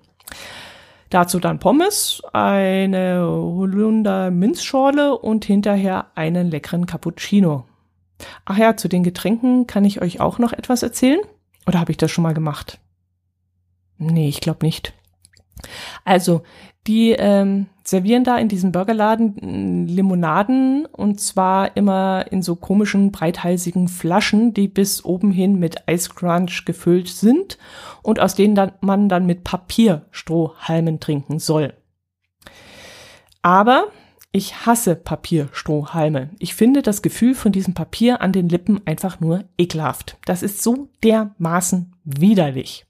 Dazu 1.10 1.42
dann 1.42 1.60
Pommes, 1.60 2.22
eine 2.32 3.20
Holunder 3.22 4.32
Minzschorle 4.32 5.18
und 5.18 5.44
hinterher 5.44 6.06
einen 6.16 6.50
leckeren 6.50 6.86
Cappuccino. 6.86 7.66
Ach 8.46 8.58
ja, 8.58 8.78
zu 8.78 8.88
den 8.88 9.04
Getränken 9.04 9.68
kann 9.68 9.84
ich 9.84 10.02
euch 10.02 10.22
auch 10.22 10.40
noch 10.40 10.54
etwas 10.54 10.84
erzählen. 10.84 11.20
Oder 11.68 11.82
habe 11.82 11.92
ich 11.92 11.98
das 11.98 12.12
schon 12.12 12.24
mal 12.24 12.34
gemacht? 12.34 12.80
Nee, 14.00 14.30
ich 14.30 14.42
glaube 14.42 14.66
nicht. 14.66 14.94
Also, 16.06 16.42
die 16.88 17.12
ähm, 17.12 17.68
servieren 17.84 18.24
da 18.24 18.38
in 18.38 18.48
diesem 18.48 18.72
Burgerladen 18.72 19.36
mm, 19.42 19.88
Limonaden 19.88 20.86
und 20.86 21.20
zwar 21.20 21.76
immer 21.76 22.26
in 22.32 22.42
so 22.42 22.56
komischen 22.56 23.12
breithalsigen 23.12 23.88
Flaschen, 23.88 24.54
die 24.54 24.68
bis 24.68 25.04
oben 25.04 25.32
hin 25.32 25.60
mit 25.60 25.84
Ice 25.88 26.10
Crunch 26.16 26.66
gefüllt 26.66 27.10
sind 27.10 27.58
und 28.02 28.20
aus 28.20 28.36
denen 28.36 28.56
dann, 28.56 28.72
man 28.82 29.10
dann 29.10 29.26
mit 29.26 29.44
Papierstrohhalmen 29.44 31.00
trinken 31.00 31.40
soll. 31.40 31.74
Aber 33.42 33.88
ich 34.32 34.66
hasse 34.66 34.96
Papierstrohhalme. 34.96 36.30
Ich 36.40 36.54
finde 36.54 36.82
das 36.82 37.02
Gefühl 37.02 37.34
von 37.36 37.52
diesem 37.52 37.74
Papier 37.74 38.22
an 38.22 38.32
den 38.32 38.48
Lippen 38.48 38.82
einfach 38.86 39.20
nur 39.20 39.46
ekelhaft. 39.58 40.18
Das 40.26 40.44
ist 40.44 40.62
so 40.62 40.90
dermaßen 41.04 41.96
widerlich. 42.04 42.86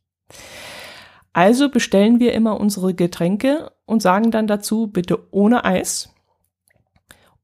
Also 1.34 1.70
bestellen 1.70 2.20
wir 2.20 2.34
immer 2.34 2.60
unsere 2.60 2.94
Getränke 2.94 3.72
und 3.86 4.02
sagen 4.02 4.32
dann 4.32 4.48
dazu 4.48 4.88
bitte 4.88 5.28
ohne 5.32 5.64
Eis, 5.66 6.14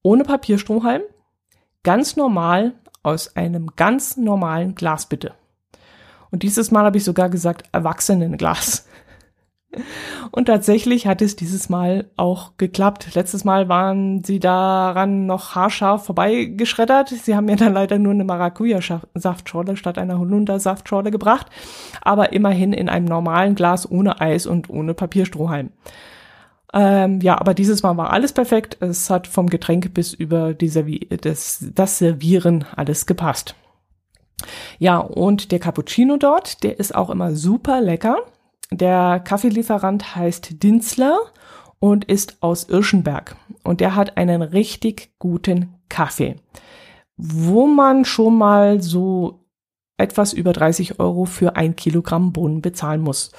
ohne 0.01 0.23
Papierstrohhalm, 0.23 1.01
ganz 1.83 2.15
normal 2.15 2.73
aus 3.03 3.35
einem 3.35 3.71
ganz 3.75 4.17
normalen 4.17 4.75
Glas 4.75 5.07
bitte. 5.07 5.33
Und 6.31 6.43
dieses 6.43 6.71
Mal 6.71 6.85
habe 6.85 6.97
ich 6.97 7.03
sogar 7.03 7.29
gesagt 7.29 7.63
Erwachsenenglas. 7.71 8.87
Und 10.31 10.45
tatsächlich 10.45 11.07
hat 11.07 11.21
es 11.21 11.35
dieses 11.35 11.69
Mal 11.69 12.09
auch 12.15 12.57
geklappt. 12.57 13.15
Letztes 13.15 13.43
Mal 13.43 13.69
waren 13.69 14.23
sie 14.23 14.39
daran 14.39 15.25
noch 15.25 15.55
haarscharf 15.55 16.05
vorbeigeschreddert. 16.05 17.09
Sie 17.09 17.35
haben 17.35 17.45
mir 17.45 17.55
dann 17.55 17.73
leider 17.73 17.97
nur 17.97 18.13
eine 18.13 18.23
Maracuja-Saftschorle 18.23 19.77
statt 19.77 19.97
einer 19.97 20.19
Holunder-Saftschorle 20.19 21.11
gebracht. 21.11 21.47
Aber 22.01 22.33
immerhin 22.33 22.73
in 22.73 22.89
einem 22.89 23.05
normalen 23.05 23.55
Glas 23.55 23.89
ohne 23.89 24.21
Eis 24.21 24.45
und 24.45 24.69
ohne 24.69 24.93
Papierstrohhalm. 24.93 25.71
Ähm, 26.73 27.21
ja, 27.21 27.39
aber 27.39 27.53
dieses 27.53 27.83
Mal 27.83 27.95
war 27.95 28.11
alles 28.11 28.33
perfekt. 28.33 28.77
Es 28.81 29.09
hat 29.09 29.27
vom 29.27 29.49
Getränk 29.49 29.93
bis 29.93 30.13
über 30.13 30.53
die 30.53 30.67
Servi 30.67 31.07
das, 31.21 31.65
das 31.73 31.97
Servieren 31.99 32.65
alles 32.75 33.05
gepasst. 33.05 33.55
Ja, 34.77 34.97
und 34.97 35.51
der 35.53 35.59
Cappuccino 35.59 36.17
dort, 36.17 36.63
der 36.63 36.77
ist 36.79 36.93
auch 36.93 37.09
immer 37.09 37.33
super 37.33 37.81
lecker. 37.81 38.17
Der 38.71 39.19
Kaffeelieferant 39.19 40.15
heißt 40.15 40.63
Dinzler 40.63 41.17
und 41.79 42.05
ist 42.05 42.41
aus 42.41 42.67
Irschenberg. 42.69 43.35
Und 43.63 43.79
der 43.79 43.95
hat 43.95 44.17
einen 44.17 44.41
richtig 44.41 45.13
guten 45.19 45.75
Kaffee, 45.89 46.35
wo 47.17 47.67
man 47.67 48.05
schon 48.05 48.37
mal 48.37 48.81
so 48.81 49.45
etwas 49.97 50.33
über 50.33 50.51
30 50.51 50.99
Euro 50.99 51.25
für 51.25 51.55
ein 51.55 51.75
Kilogramm 51.75 52.33
Bohnen 52.33 52.61
bezahlen 52.61 53.01
muss. 53.01 53.31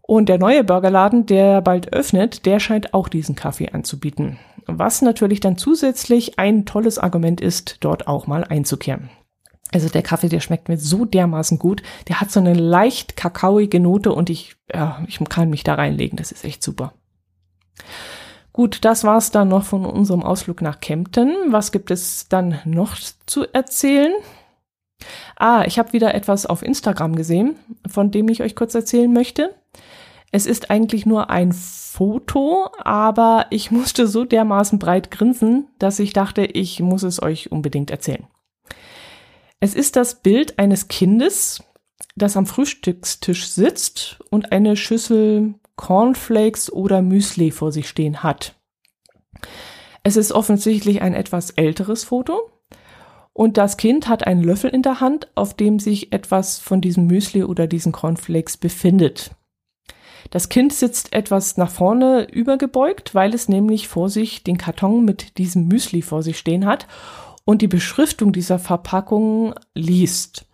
Und 0.00 0.30
der 0.30 0.38
neue 0.38 0.64
Burgerladen, 0.64 1.26
der 1.26 1.60
bald 1.60 1.92
öffnet, 1.92 2.46
der 2.46 2.60
scheint 2.60 2.94
auch 2.94 3.08
diesen 3.08 3.34
Kaffee 3.34 3.70
anzubieten. 3.70 4.38
Was 4.66 5.02
natürlich 5.02 5.40
dann 5.40 5.58
zusätzlich 5.58 6.38
ein 6.38 6.64
tolles 6.64 6.98
Argument 6.98 7.40
ist, 7.40 7.78
dort 7.80 8.06
auch 8.06 8.26
mal 8.26 8.44
einzukehren. 8.44 9.10
Also 9.72 9.88
der 9.88 10.02
Kaffee, 10.02 10.28
der 10.28 10.40
schmeckt 10.40 10.68
mir 10.68 10.78
so 10.78 11.04
dermaßen 11.04 11.58
gut. 11.58 11.82
Der 12.08 12.20
hat 12.20 12.30
so 12.30 12.40
eine 12.40 12.54
leicht 12.54 13.16
kakaoige 13.16 13.80
Note 13.80 14.12
und 14.12 14.30
ich, 14.30 14.56
ja, 14.72 15.02
ich 15.06 15.20
kann 15.28 15.50
mich 15.50 15.64
da 15.64 15.74
reinlegen. 15.74 16.16
Das 16.16 16.32
ist 16.32 16.44
echt 16.44 16.62
super. 16.62 16.94
Gut, 18.52 18.84
das 18.84 19.04
war's 19.04 19.30
dann 19.30 19.48
noch 19.48 19.64
von 19.64 19.84
unserem 19.84 20.22
Ausflug 20.22 20.62
nach 20.62 20.80
Kempten. 20.80 21.34
Was 21.48 21.70
gibt 21.70 21.90
es 21.90 22.28
dann 22.28 22.58
noch 22.64 22.96
zu 23.26 23.44
erzählen? 23.52 24.12
Ah, 25.36 25.64
ich 25.64 25.78
habe 25.78 25.92
wieder 25.92 26.14
etwas 26.14 26.46
auf 26.46 26.62
Instagram 26.62 27.14
gesehen, 27.14 27.56
von 27.86 28.10
dem 28.10 28.28
ich 28.28 28.42
euch 28.42 28.56
kurz 28.56 28.74
erzählen 28.74 29.12
möchte. 29.12 29.54
Es 30.32 30.44
ist 30.44 30.70
eigentlich 30.70 31.06
nur 31.06 31.30
ein 31.30 31.52
Foto, 31.52 32.68
aber 32.82 33.46
ich 33.50 33.70
musste 33.70 34.06
so 34.06 34.24
dermaßen 34.24 34.78
breit 34.78 35.10
grinsen, 35.10 35.68
dass 35.78 35.98
ich 36.00 36.12
dachte, 36.12 36.44
ich 36.44 36.80
muss 36.80 37.02
es 37.02 37.22
euch 37.22 37.52
unbedingt 37.52 37.90
erzählen. 37.90 38.26
Es 39.60 39.74
ist 39.74 39.96
das 39.96 40.22
Bild 40.22 40.58
eines 40.58 40.86
Kindes, 40.86 41.64
das 42.14 42.36
am 42.36 42.46
Frühstückstisch 42.46 43.48
sitzt 43.48 44.20
und 44.30 44.52
eine 44.52 44.76
Schüssel 44.76 45.54
Cornflakes 45.76 46.72
oder 46.72 47.02
Müsli 47.02 47.50
vor 47.50 47.72
sich 47.72 47.88
stehen 47.88 48.22
hat. 48.22 48.54
Es 50.04 50.16
ist 50.16 50.32
offensichtlich 50.32 51.02
ein 51.02 51.14
etwas 51.14 51.50
älteres 51.50 52.04
Foto 52.04 52.50
und 53.32 53.56
das 53.56 53.76
Kind 53.76 54.08
hat 54.08 54.26
einen 54.26 54.42
Löffel 54.42 54.70
in 54.70 54.82
der 54.82 55.00
Hand, 55.00 55.28
auf 55.34 55.54
dem 55.54 55.80
sich 55.80 56.12
etwas 56.12 56.58
von 56.58 56.80
diesem 56.80 57.06
Müsli 57.06 57.42
oder 57.42 57.66
diesen 57.66 57.92
Cornflakes 57.92 58.56
befindet. 58.56 59.32
Das 60.30 60.48
Kind 60.48 60.72
sitzt 60.72 61.12
etwas 61.12 61.56
nach 61.56 61.70
vorne 61.70 62.28
übergebeugt, 62.30 63.14
weil 63.14 63.34
es 63.34 63.48
nämlich 63.48 63.88
vor 63.88 64.08
sich 64.08 64.44
den 64.44 64.58
Karton 64.58 65.04
mit 65.04 65.38
diesem 65.38 65.66
Müsli 65.66 66.02
vor 66.02 66.22
sich 66.22 66.38
stehen 66.38 66.66
hat 66.66 66.86
und 67.48 67.62
die 67.62 67.66
Beschriftung 67.66 68.32
dieser 68.32 68.58
Verpackung 68.58 69.54
liest. 69.72 70.44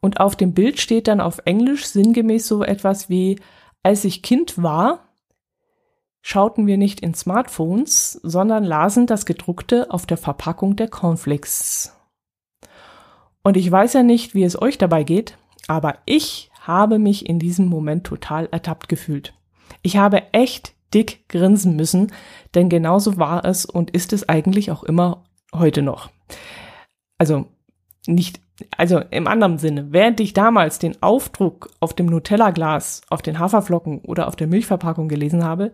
Und 0.00 0.20
auf 0.20 0.36
dem 0.36 0.52
Bild 0.52 0.78
steht 0.78 1.08
dann 1.08 1.22
auf 1.22 1.40
Englisch 1.46 1.86
sinngemäß 1.86 2.46
so 2.46 2.62
etwas 2.62 3.08
wie, 3.08 3.40
als 3.82 4.04
ich 4.04 4.20
Kind 4.20 4.62
war, 4.62 5.08
schauten 6.20 6.66
wir 6.66 6.76
nicht 6.76 7.00
in 7.00 7.14
Smartphones, 7.14 8.20
sondern 8.22 8.62
lasen 8.62 9.06
das 9.06 9.24
gedruckte 9.24 9.90
auf 9.90 10.04
der 10.04 10.18
Verpackung 10.18 10.76
der 10.76 10.88
Cornflakes. 10.88 11.96
Und 13.42 13.56
ich 13.56 13.72
weiß 13.72 13.94
ja 13.94 14.02
nicht, 14.02 14.34
wie 14.34 14.44
es 14.44 14.60
euch 14.60 14.76
dabei 14.76 15.02
geht, 15.02 15.38
aber 15.66 15.96
ich 16.04 16.50
habe 16.60 16.98
mich 16.98 17.26
in 17.26 17.38
diesem 17.38 17.68
Moment 17.68 18.04
total 18.04 18.50
ertappt 18.50 18.90
gefühlt. 18.90 19.32
Ich 19.80 19.96
habe 19.96 20.24
echt 20.32 20.74
dick 20.92 21.26
grinsen 21.30 21.74
müssen, 21.74 22.12
denn 22.54 22.68
genauso 22.68 23.16
war 23.16 23.46
es 23.46 23.64
und 23.64 23.92
ist 23.92 24.12
es 24.12 24.28
eigentlich 24.28 24.70
auch 24.70 24.82
immer 24.82 25.24
heute 25.54 25.82
noch. 25.82 26.10
Also 27.18 27.46
nicht, 28.06 28.40
also 28.76 28.98
im 28.98 29.26
anderen 29.26 29.58
Sinne, 29.58 29.92
während 29.92 30.20
ich 30.20 30.32
damals 30.32 30.78
den 30.78 31.02
Aufdruck 31.02 31.70
auf 31.80 31.94
dem 31.94 32.06
Nutella-Glas, 32.06 33.02
auf 33.08 33.22
den 33.22 33.38
Haferflocken 33.38 34.00
oder 34.00 34.28
auf 34.28 34.36
der 34.36 34.46
Milchverpackung 34.46 35.08
gelesen 35.08 35.44
habe, 35.44 35.72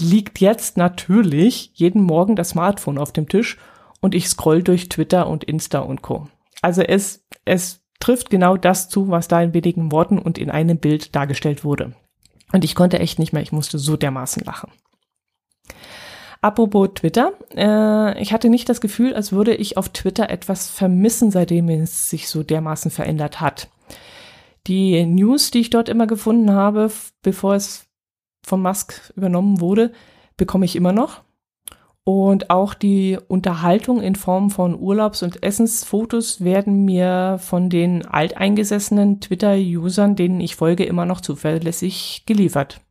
liegt 0.00 0.40
jetzt 0.40 0.76
natürlich 0.76 1.70
jeden 1.74 2.02
Morgen 2.02 2.36
das 2.36 2.50
Smartphone 2.50 2.98
auf 2.98 3.12
dem 3.12 3.28
Tisch 3.28 3.58
und 4.00 4.14
ich 4.14 4.28
scroll 4.28 4.62
durch 4.62 4.88
Twitter 4.88 5.28
und 5.28 5.44
Insta 5.44 5.78
und 5.78 6.02
Co. 6.02 6.28
Also 6.60 6.82
es, 6.82 7.24
es 7.44 7.82
trifft 8.00 8.30
genau 8.30 8.56
das 8.56 8.88
zu, 8.88 9.08
was 9.08 9.28
da 9.28 9.40
in 9.40 9.54
wenigen 9.54 9.92
Worten 9.92 10.18
und 10.18 10.36
in 10.38 10.50
einem 10.50 10.78
Bild 10.78 11.14
dargestellt 11.14 11.64
wurde. 11.64 11.94
Und 12.52 12.64
ich 12.64 12.74
konnte 12.74 12.98
echt 12.98 13.18
nicht 13.18 13.32
mehr, 13.32 13.42
ich 13.42 13.52
musste 13.52 13.78
so 13.78 13.96
dermaßen 13.96 14.44
lachen. 14.44 14.70
Apropos 16.44 16.90
Twitter, 16.94 17.32
äh, 17.56 18.20
ich 18.20 18.34
hatte 18.34 18.50
nicht 18.50 18.68
das 18.68 18.82
Gefühl, 18.82 19.14
als 19.14 19.32
würde 19.32 19.54
ich 19.54 19.78
auf 19.78 19.88
Twitter 19.88 20.28
etwas 20.28 20.68
vermissen, 20.68 21.30
seitdem 21.30 21.70
es 21.70 22.10
sich 22.10 22.28
so 22.28 22.42
dermaßen 22.42 22.90
verändert 22.90 23.40
hat. 23.40 23.70
Die 24.66 25.06
News, 25.06 25.52
die 25.52 25.60
ich 25.60 25.70
dort 25.70 25.88
immer 25.88 26.06
gefunden 26.06 26.50
habe, 26.50 26.90
bevor 27.22 27.54
es 27.54 27.86
von 28.42 28.60
Musk 28.60 29.10
übernommen 29.16 29.62
wurde, 29.62 29.92
bekomme 30.36 30.66
ich 30.66 30.76
immer 30.76 30.92
noch. 30.92 31.22
Und 32.04 32.50
auch 32.50 32.74
die 32.74 33.18
Unterhaltung 33.26 34.02
in 34.02 34.14
Form 34.14 34.50
von 34.50 34.78
Urlaubs- 34.78 35.22
und 35.22 35.42
Essensfotos 35.42 36.44
werden 36.44 36.84
mir 36.84 37.38
von 37.40 37.70
den 37.70 38.04
alteingesessenen 38.04 39.22
Twitter-Usern, 39.22 40.14
denen 40.14 40.42
ich 40.42 40.56
folge, 40.56 40.84
immer 40.84 41.06
noch 41.06 41.22
zuverlässig 41.22 42.24
geliefert. 42.26 42.82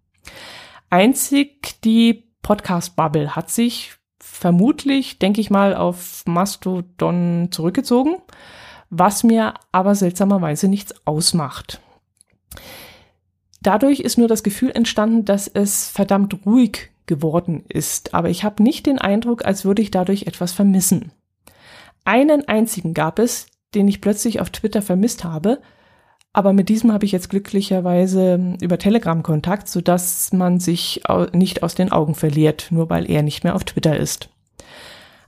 Einzig 0.90 1.80
die 1.84 2.33
Podcast-Bubble 2.44 3.36
hat 3.36 3.50
sich 3.50 3.96
vermutlich, 4.20 5.18
denke 5.18 5.42
ich 5.42 5.50
mal, 5.50 5.76
auf 5.76 6.24
Mastodon 6.26 7.48
zurückgezogen, 7.52 8.18
was 8.90 9.24
mir 9.24 9.56
aber 9.72 9.96
seltsamerweise 9.96 10.68
nichts 10.68 10.94
ausmacht. 11.06 11.82
Dadurch 13.62 14.02
ist 14.02 14.18
nur 14.18 14.28
das 14.28 14.44
Gefühl 14.44 14.72
entstanden, 14.72 15.26
dass 15.26 15.48
es 15.48 15.90
verdammt 15.90 16.46
ruhig 16.46 16.92
geworden 17.06 17.64
ist, 17.68 18.14
aber 18.14 18.30
ich 18.30 18.44
habe 18.44 18.62
nicht 18.62 18.86
den 18.86 19.00
Eindruck, 19.00 19.46
als 19.46 19.66
würde 19.66 19.82
ich 19.82 19.92
dadurch 19.92 20.28
etwas 20.28 20.52
vermissen. 20.52 21.12
Einen 22.06 22.48
einzigen 22.48 22.94
gab 22.94 23.20
es, 23.20 23.48
den 23.74 23.88
ich 23.88 24.02
plötzlich 24.02 24.40
auf 24.40 24.50
Twitter 24.50 24.82
vermisst 24.82 25.24
habe, 25.24 25.62
aber 26.34 26.52
mit 26.52 26.68
diesem 26.68 26.92
habe 26.92 27.06
ich 27.06 27.12
jetzt 27.12 27.30
glücklicherweise 27.30 28.58
über 28.60 28.80
Telegram 28.80 29.22
Kontakt, 29.22 29.70
sodass 29.70 30.34
man 30.34 30.60
sich 30.60 31.04
nicht 31.32 31.62
aus 31.62 31.75
den 31.75 31.92
Augen 31.92 32.16
verliert, 32.16 32.68
nur 32.72 32.90
weil 32.90 33.10
er 33.10 33.22
nicht 33.22 33.44
mehr 33.44 33.56
auf 33.56 33.63
Twitter 33.63 33.96
ist. 33.96 34.30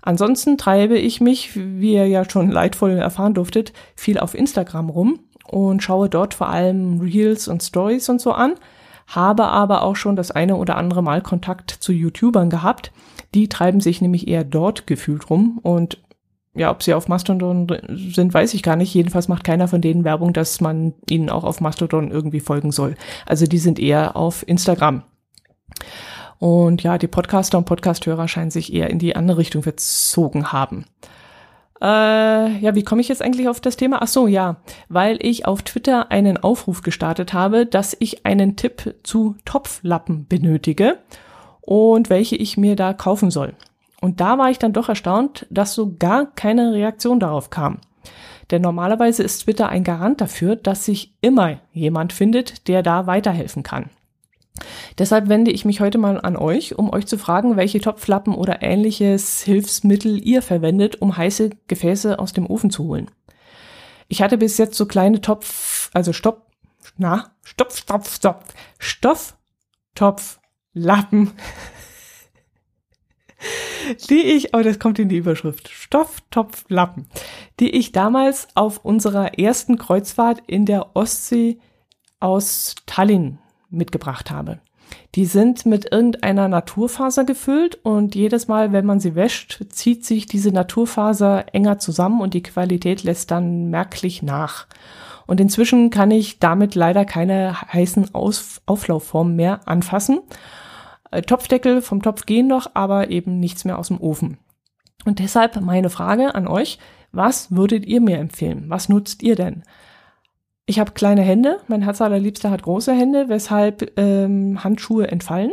Ansonsten 0.01 0.57
treibe 0.57 0.97
ich 0.97 1.21
mich, 1.21 1.55
wie 1.55 1.93
ihr 1.93 2.07
ja 2.07 2.29
schon 2.29 2.49
leidvoll 2.51 2.91
erfahren 2.91 3.33
durftet, 3.33 3.73
viel 3.95 4.19
auf 4.19 4.35
Instagram 4.35 4.89
rum 4.89 5.19
und 5.47 5.83
schaue 5.83 6.09
dort 6.09 6.33
vor 6.33 6.49
allem 6.49 6.99
Reels 6.99 7.47
und 7.47 7.63
Stories 7.63 8.09
und 8.09 8.19
so 8.19 8.31
an, 8.31 8.55
habe 9.07 9.45
aber 9.45 9.83
auch 9.83 9.95
schon 9.95 10.15
das 10.15 10.31
eine 10.31 10.55
oder 10.55 10.77
andere 10.77 11.03
Mal 11.03 11.21
Kontakt 11.21 11.71
zu 11.71 11.91
YouTubern 11.91 12.49
gehabt. 12.49 12.91
Die 13.33 13.49
treiben 13.49 13.79
sich 13.79 14.01
nämlich 14.01 14.27
eher 14.27 14.43
dort 14.43 14.87
gefühlt 14.87 15.29
rum 15.29 15.59
und 15.61 15.99
ja, 16.55 16.71
ob 16.71 16.83
sie 16.83 16.93
auf 16.93 17.07
Mastodon 17.07 17.67
sind, 17.89 18.33
weiß 18.33 18.53
ich 18.53 18.63
gar 18.63 18.75
nicht. 18.75 18.93
Jedenfalls 18.93 19.27
macht 19.27 19.43
keiner 19.43 19.67
von 19.67 19.81
denen 19.81 20.03
Werbung, 20.03 20.33
dass 20.33 20.61
man 20.61 20.93
ihnen 21.09 21.29
auch 21.29 21.43
auf 21.43 21.61
Mastodon 21.61 22.11
irgendwie 22.11 22.39
folgen 22.39 22.71
soll. 22.71 22.95
Also 23.25 23.45
die 23.45 23.57
sind 23.57 23.77
eher 23.77 24.15
auf 24.15 24.47
Instagram. 24.47 25.03
Und 26.39 26.83
ja, 26.83 26.97
die 26.97 27.07
Podcaster 27.07 27.57
und 27.57 27.65
Podcasthörer 27.65 28.27
scheinen 28.27 28.51
sich 28.51 28.73
eher 28.73 28.89
in 28.89 28.99
die 28.99 29.15
andere 29.15 29.37
Richtung 29.37 29.63
verzogen 29.63 30.51
haben. 30.51 30.85
Äh, 31.81 32.57
ja, 32.59 32.73
wie 32.73 32.83
komme 32.83 33.01
ich 33.01 33.09
jetzt 33.09 33.21
eigentlich 33.21 33.49
auf 33.49 33.59
das 33.59 33.75
Thema? 33.75 34.01
Ach 34.01 34.07
so, 34.07 34.27
ja, 34.27 34.57
weil 34.87 35.17
ich 35.21 35.45
auf 35.45 35.61
Twitter 35.61 36.11
einen 36.11 36.37
Aufruf 36.37 36.81
gestartet 36.81 37.33
habe, 37.33 37.65
dass 37.65 37.95
ich 37.99 38.25
einen 38.25 38.55
Tipp 38.55 38.95
zu 39.03 39.35
Topflappen 39.43 40.25
benötige 40.27 40.99
und 41.61 42.09
welche 42.09 42.37
ich 42.37 42.57
mir 42.57 42.75
da 42.75 42.93
kaufen 42.93 43.29
soll. 43.29 43.53
Und 44.01 44.19
da 44.21 44.37
war 44.37 44.51
ich 44.51 44.59
dann 44.59 44.73
doch 44.73 44.89
erstaunt, 44.89 45.47
dass 45.49 45.73
so 45.73 45.95
gar 45.97 46.25
keine 46.25 46.73
Reaktion 46.73 47.19
darauf 47.19 47.49
kam. 47.49 47.79
Denn 48.51 48.61
normalerweise 48.61 49.23
ist 49.23 49.39
Twitter 49.39 49.69
ein 49.69 49.83
Garant 49.83 50.21
dafür, 50.21 50.55
dass 50.55 50.85
sich 50.85 51.15
immer 51.21 51.59
jemand 51.73 52.13
findet, 52.13 52.67
der 52.67 52.83
da 52.83 53.07
weiterhelfen 53.07 53.63
kann. 53.63 53.89
Deshalb 54.97 55.27
wende 55.27 55.51
ich 55.51 55.65
mich 55.65 55.81
heute 55.81 55.97
mal 55.97 56.19
an 56.21 56.37
euch, 56.37 56.77
um 56.77 56.91
euch 56.93 57.07
zu 57.07 57.17
fragen, 57.17 57.57
welche 57.57 57.81
Topflappen 57.81 58.33
oder 58.33 58.61
ähnliches 58.61 59.41
Hilfsmittel 59.41 60.25
ihr 60.25 60.41
verwendet, 60.41 61.01
um 61.01 61.17
heiße 61.17 61.49
Gefäße 61.67 62.19
aus 62.19 62.31
dem 62.31 62.49
Ofen 62.49 62.69
zu 62.69 62.85
holen. 62.85 63.11
Ich 64.07 64.21
hatte 64.21 64.37
bis 64.37 64.57
jetzt 64.57 64.75
so 64.75 64.85
kleine 64.85 65.19
Topf, 65.19 65.89
also 65.93 66.13
Stopp, 66.13 66.51
na, 66.97 67.31
Stopf, 67.43 67.77
Stopf, 67.77 68.15
Stopf, 68.15 68.45
Stoff, 68.77 69.37
Topf, 69.95 70.39
Lappen 70.73 71.31
die 74.09 74.21
ich, 74.21 74.53
oh, 74.53 74.61
das 74.61 74.79
kommt 74.79 74.99
in 74.99 75.09
die 75.09 75.17
Überschrift, 75.17 75.69
Stofftopflappen, 75.69 77.07
die 77.59 77.71
ich 77.71 77.91
damals 77.91 78.47
auf 78.55 78.83
unserer 78.83 79.37
ersten 79.37 79.77
Kreuzfahrt 79.77 80.41
in 80.47 80.65
der 80.65 80.95
Ostsee 80.95 81.59
aus 82.19 82.75
Tallinn 82.85 83.39
mitgebracht 83.69 84.31
habe. 84.31 84.59
Die 85.15 85.25
sind 85.25 85.65
mit 85.65 85.91
irgendeiner 85.91 86.47
Naturfaser 86.47 87.23
gefüllt 87.23 87.79
und 87.83 88.15
jedes 88.15 88.47
Mal, 88.47 88.71
wenn 88.71 88.85
man 88.85 88.99
sie 88.99 89.15
wäscht, 89.15 89.63
zieht 89.69 90.05
sich 90.05 90.25
diese 90.25 90.51
Naturfaser 90.51 91.45
enger 91.53 91.79
zusammen 91.79 92.21
und 92.21 92.33
die 92.33 92.43
Qualität 92.43 93.03
lässt 93.03 93.31
dann 93.31 93.69
merklich 93.69 94.21
nach. 94.21 94.67
Und 95.25 95.39
inzwischen 95.39 95.89
kann 95.89 96.11
ich 96.11 96.39
damit 96.39 96.75
leider 96.75 97.05
keine 97.05 97.59
heißen 97.61 98.13
Aus 98.13 98.61
Auflaufformen 98.65 99.35
mehr 99.35 99.61
anfassen 99.65 100.19
äh, 101.15 101.21
Topfdeckel 101.21 101.81
vom 101.81 102.01
Topf 102.01 102.25
gehen 102.25 102.47
noch, 102.47 102.71
aber 102.73 103.09
eben 103.09 103.39
nichts 103.39 103.65
mehr 103.65 103.79
aus 103.79 103.87
dem 103.87 103.99
Ofen. 103.99 104.37
Und 105.05 105.19
deshalb 105.19 105.59
meine 105.61 105.89
Frage 105.89 106.35
an 106.35 106.47
euch, 106.47 106.79
was 107.11 107.51
würdet 107.55 107.85
ihr 107.85 108.01
mir 108.01 108.17
empfehlen? 108.17 108.65
Was 108.67 108.89
nutzt 108.89 109.23
ihr 109.23 109.35
denn? 109.35 109.63
Ich 110.65 110.79
habe 110.79 110.91
kleine 110.91 111.21
Hände, 111.21 111.59
mein 111.67 111.83
Herz 111.83 112.01
allerliebster 112.01 112.49
hat 112.49 112.63
große 112.63 112.93
Hände, 112.93 113.29
weshalb 113.29 113.97
ähm, 113.99 114.63
Handschuhe 114.63 115.07
entfallen. 115.07 115.51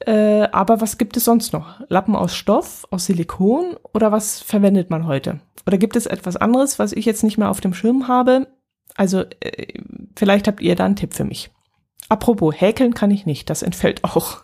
Äh, 0.00 0.48
aber 0.52 0.82
was 0.82 0.98
gibt 0.98 1.16
es 1.16 1.24
sonst 1.24 1.54
noch? 1.54 1.80
Lappen 1.88 2.14
aus 2.14 2.34
Stoff, 2.34 2.86
aus 2.90 3.06
Silikon 3.06 3.76
oder 3.94 4.12
was 4.12 4.40
verwendet 4.40 4.90
man 4.90 5.06
heute? 5.06 5.40
Oder 5.66 5.78
gibt 5.78 5.96
es 5.96 6.06
etwas 6.06 6.36
anderes, 6.36 6.78
was 6.78 6.92
ich 6.92 7.06
jetzt 7.06 7.24
nicht 7.24 7.38
mehr 7.38 7.48
auf 7.48 7.62
dem 7.62 7.72
Schirm 7.72 8.06
habe? 8.06 8.46
Also 8.94 9.22
äh, 9.40 9.80
vielleicht 10.14 10.46
habt 10.46 10.60
ihr 10.60 10.76
da 10.76 10.84
einen 10.84 10.96
Tipp 10.96 11.14
für 11.14 11.24
mich. 11.24 11.50
Apropos, 12.08 12.54
häkeln 12.54 12.94
kann 12.94 13.10
ich 13.10 13.26
nicht, 13.26 13.50
das 13.50 13.62
entfällt 13.62 14.04
auch. 14.04 14.42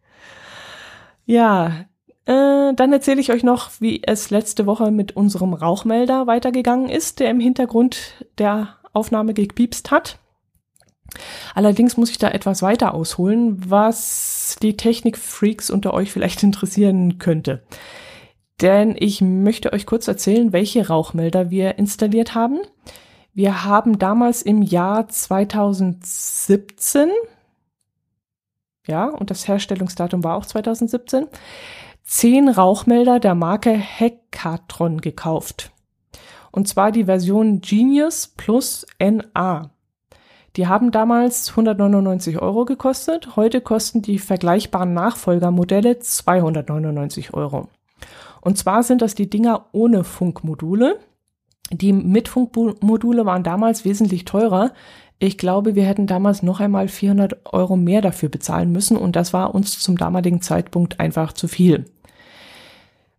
ja, 1.26 1.84
äh, 2.24 2.74
dann 2.74 2.92
erzähle 2.92 3.20
ich 3.20 3.32
euch 3.32 3.42
noch, 3.42 3.70
wie 3.80 4.02
es 4.04 4.30
letzte 4.30 4.66
Woche 4.66 4.90
mit 4.90 5.16
unserem 5.16 5.52
Rauchmelder 5.52 6.26
weitergegangen 6.26 6.88
ist, 6.88 7.20
der 7.20 7.30
im 7.30 7.40
Hintergrund 7.40 8.24
der 8.38 8.76
Aufnahme 8.92 9.34
gepiepst 9.34 9.90
hat. 9.90 10.18
Allerdings 11.54 11.96
muss 11.96 12.10
ich 12.10 12.18
da 12.18 12.28
etwas 12.28 12.62
weiter 12.62 12.94
ausholen, 12.94 13.58
was 13.68 14.56
die 14.62 14.76
Technikfreaks 14.76 15.70
unter 15.70 15.92
euch 15.92 16.12
vielleicht 16.12 16.42
interessieren 16.44 17.18
könnte. 17.18 17.62
Denn 18.60 18.94
ich 18.98 19.20
möchte 19.20 19.72
euch 19.72 19.86
kurz 19.86 20.06
erzählen, 20.06 20.52
welche 20.52 20.86
Rauchmelder 20.86 21.50
wir 21.50 21.78
installiert 21.78 22.34
haben. 22.34 22.60
Wir 23.32 23.64
haben 23.64 23.98
damals 23.98 24.42
im 24.42 24.60
Jahr 24.62 25.08
2017, 25.08 27.10
ja, 28.86 29.06
und 29.06 29.30
das 29.30 29.46
Herstellungsdatum 29.46 30.24
war 30.24 30.36
auch 30.36 30.46
2017, 30.46 31.28
zehn 32.02 32.48
Rauchmelder 32.48 33.20
der 33.20 33.36
Marke 33.36 33.70
Hekatron 33.70 35.00
gekauft. 35.00 35.70
Und 36.50 36.66
zwar 36.66 36.90
die 36.90 37.04
Version 37.04 37.60
Genius 37.60 38.26
plus 38.26 38.84
NA. 38.98 39.70
Die 40.56 40.66
haben 40.66 40.90
damals 40.90 41.50
199 41.50 42.40
Euro 42.40 42.64
gekostet. 42.64 43.36
Heute 43.36 43.60
kosten 43.60 44.02
die 44.02 44.18
vergleichbaren 44.18 44.92
Nachfolgermodelle 44.92 46.00
299 46.00 47.32
Euro. 47.34 47.68
Und 48.40 48.58
zwar 48.58 48.82
sind 48.82 49.02
das 49.02 49.14
die 49.14 49.30
Dinger 49.30 49.66
ohne 49.70 50.02
Funkmodule. 50.02 50.98
Die 51.72 51.92
Mitfunkmodule 51.92 53.26
waren 53.26 53.42
damals 53.42 53.84
wesentlich 53.84 54.24
teurer. 54.24 54.72
Ich 55.18 55.38
glaube, 55.38 55.74
wir 55.74 55.84
hätten 55.84 56.06
damals 56.06 56.42
noch 56.42 56.60
einmal 56.60 56.88
400 56.88 57.52
Euro 57.52 57.76
mehr 57.76 58.00
dafür 58.00 58.28
bezahlen 58.28 58.72
müssen 58.72 58.96
und 58.96 59.16
das 59.16 59.32
war 59.32 59.54
uns 59.54 59.78
zum 59.78 59.98
damaligen 59.98 60.40
Zeitpunkt 60.40 60.98
einfach 60.98 61.32
zu 61.32 61.46
viel. 61.46 61.84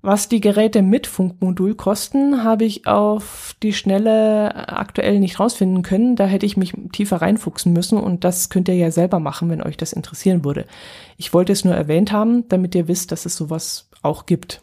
Was 0.03 0.27
die 0.27 0.41
Geräte 0.41 0.81
mit 0.81 1.05
Funkmodul 1.05 1.75
kosten, 1.75 2.43
habe 2.43 2.65
ich 2.65 2.87
auf 2.87 3.55
die 3.61 3.71
Schnelle 3.71 4.67
aktuell 4.67 5.19
nicht 5.19 5.39
rausfinden 5.39 5.83
können. 5.83 6.15
Da 6.15 6.25
hätte 6.25 6.47
ich 6.47 6.57
mich 6.57 6.73
tiefer 6.91 7.17
reinfuchsen 7.17 7.71
müssen 7.71 7.99
und 7.99 8.23
das 8.23 8.49
könnt 8.49 8.67
ihr 8.67 8.75
ja 8.75 8.89
selber 8.89 9.19
machen, 9.19 9.51
wenn 9.51 9.61
euch 9.61 9.77
das 9.77 9.93
interessieren 9.93 10.43
würde. 10.43 10.65
Ich 11.17 11.35
wollte 11.35 11.53
es 11.53 11.63
nur 11.63 11.75
erwähnt 11.75 12.11
haben, 12.11 12.49
damit 12.49 12.73
ihr 12.73 12.87
wisst, 12.87 13.11
dass 13.11 13.27
es 13.27 13.35
sowas 13.35 13.89
auch 14.01 14.25
gibt. 14.25 14.59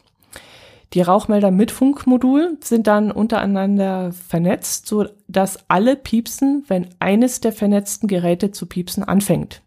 Die 0.94 1.02
Rauchmelder 1.02 1.50
mit 1.50 1.70
Funkmodul 1.70 2.56
sind 2.62 2.86
dann 2.86 3.10
untereinander 3.10 4.12
vernetzt, 4.12 4.86
so 4.86 5.06
dass 5.26 5.68
alle 5.68 5.96
piepsen, 5.96 6.64
wenn 6.68 6.88
eines 6.98 7.40
der 7.40 7.52
vernetzten 7.52 8.08
Geräte 8.08 8.52
zu 8.52 8.66
piepsen 8.66 9.04
anfängt. 9.04 9.60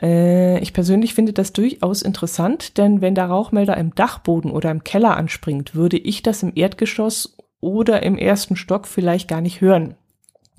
Äh, 0.00 0.60
ich 0.60 0.72
persönlich 0.72 1.14
finde 1.14 1.32
das 1.32 1.52
durchaus 1.52 2.02
interessant, 2.02 2.78
denn 2.78 3.00
wenn 3.00 3.16
der 3.16 3.26
Rauchmelder 3.26 3.76
im 3.76 3.94
Dachboden 3.94 4.52
oder 4.52 4.70
im 4.70 4.84
Keller 4.84 5.16
anspringt, 5.16 5.74
würde 5.74 5.98
ich 5.98 6.22
das 6.22 6.42
im 6.42 6.52
Erdgeschoss 6.54 7.36
oder 7.60 8.02
im 8.02 8.16
ersten 8.16 8.56
Stock 8.56 8.86
vielleicht 8.86 9.28
gar 9.28 9.40
nicht 9.40 9.60
hören. 9.60 9.96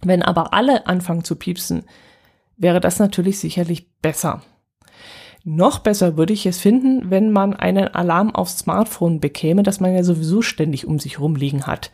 Wenn 0.02 0.24
aber 0.24 0.54
alle 0.54 0.88
anfangen 0.88 1.24
zu 1.24 1.38
piepsen, 1.38 1.84
wäre 2.58 2.82
das 2.82 3.00
natürlich 3.00 3.40
sicherlich 3.40 3.88
besser. 4.02 4.42
Noch 5.44 5.80
besser 5.80 6.16
würde 6.16 6.32
ich 6.32 6.46
es 6.46 6.60
finden, 6.60 7.10
wenn 7.10 7.30
man 7.32 7.54
einen 7.54 7.90
Alarm 7.90 8.34
aufs 8.34 8.60
Smartphone 8.60 9.20
bekäme, 9.20 9.64
das 9.64 9.82
man 9.82 9.94
ja 9.94 10.04
sowieso 10.04 10.42
ständig 10.42 10.88
um 10.88 11.00
sich 11.00 11.20
rumliegen 11.20 11.68
hat. 11.68 11.92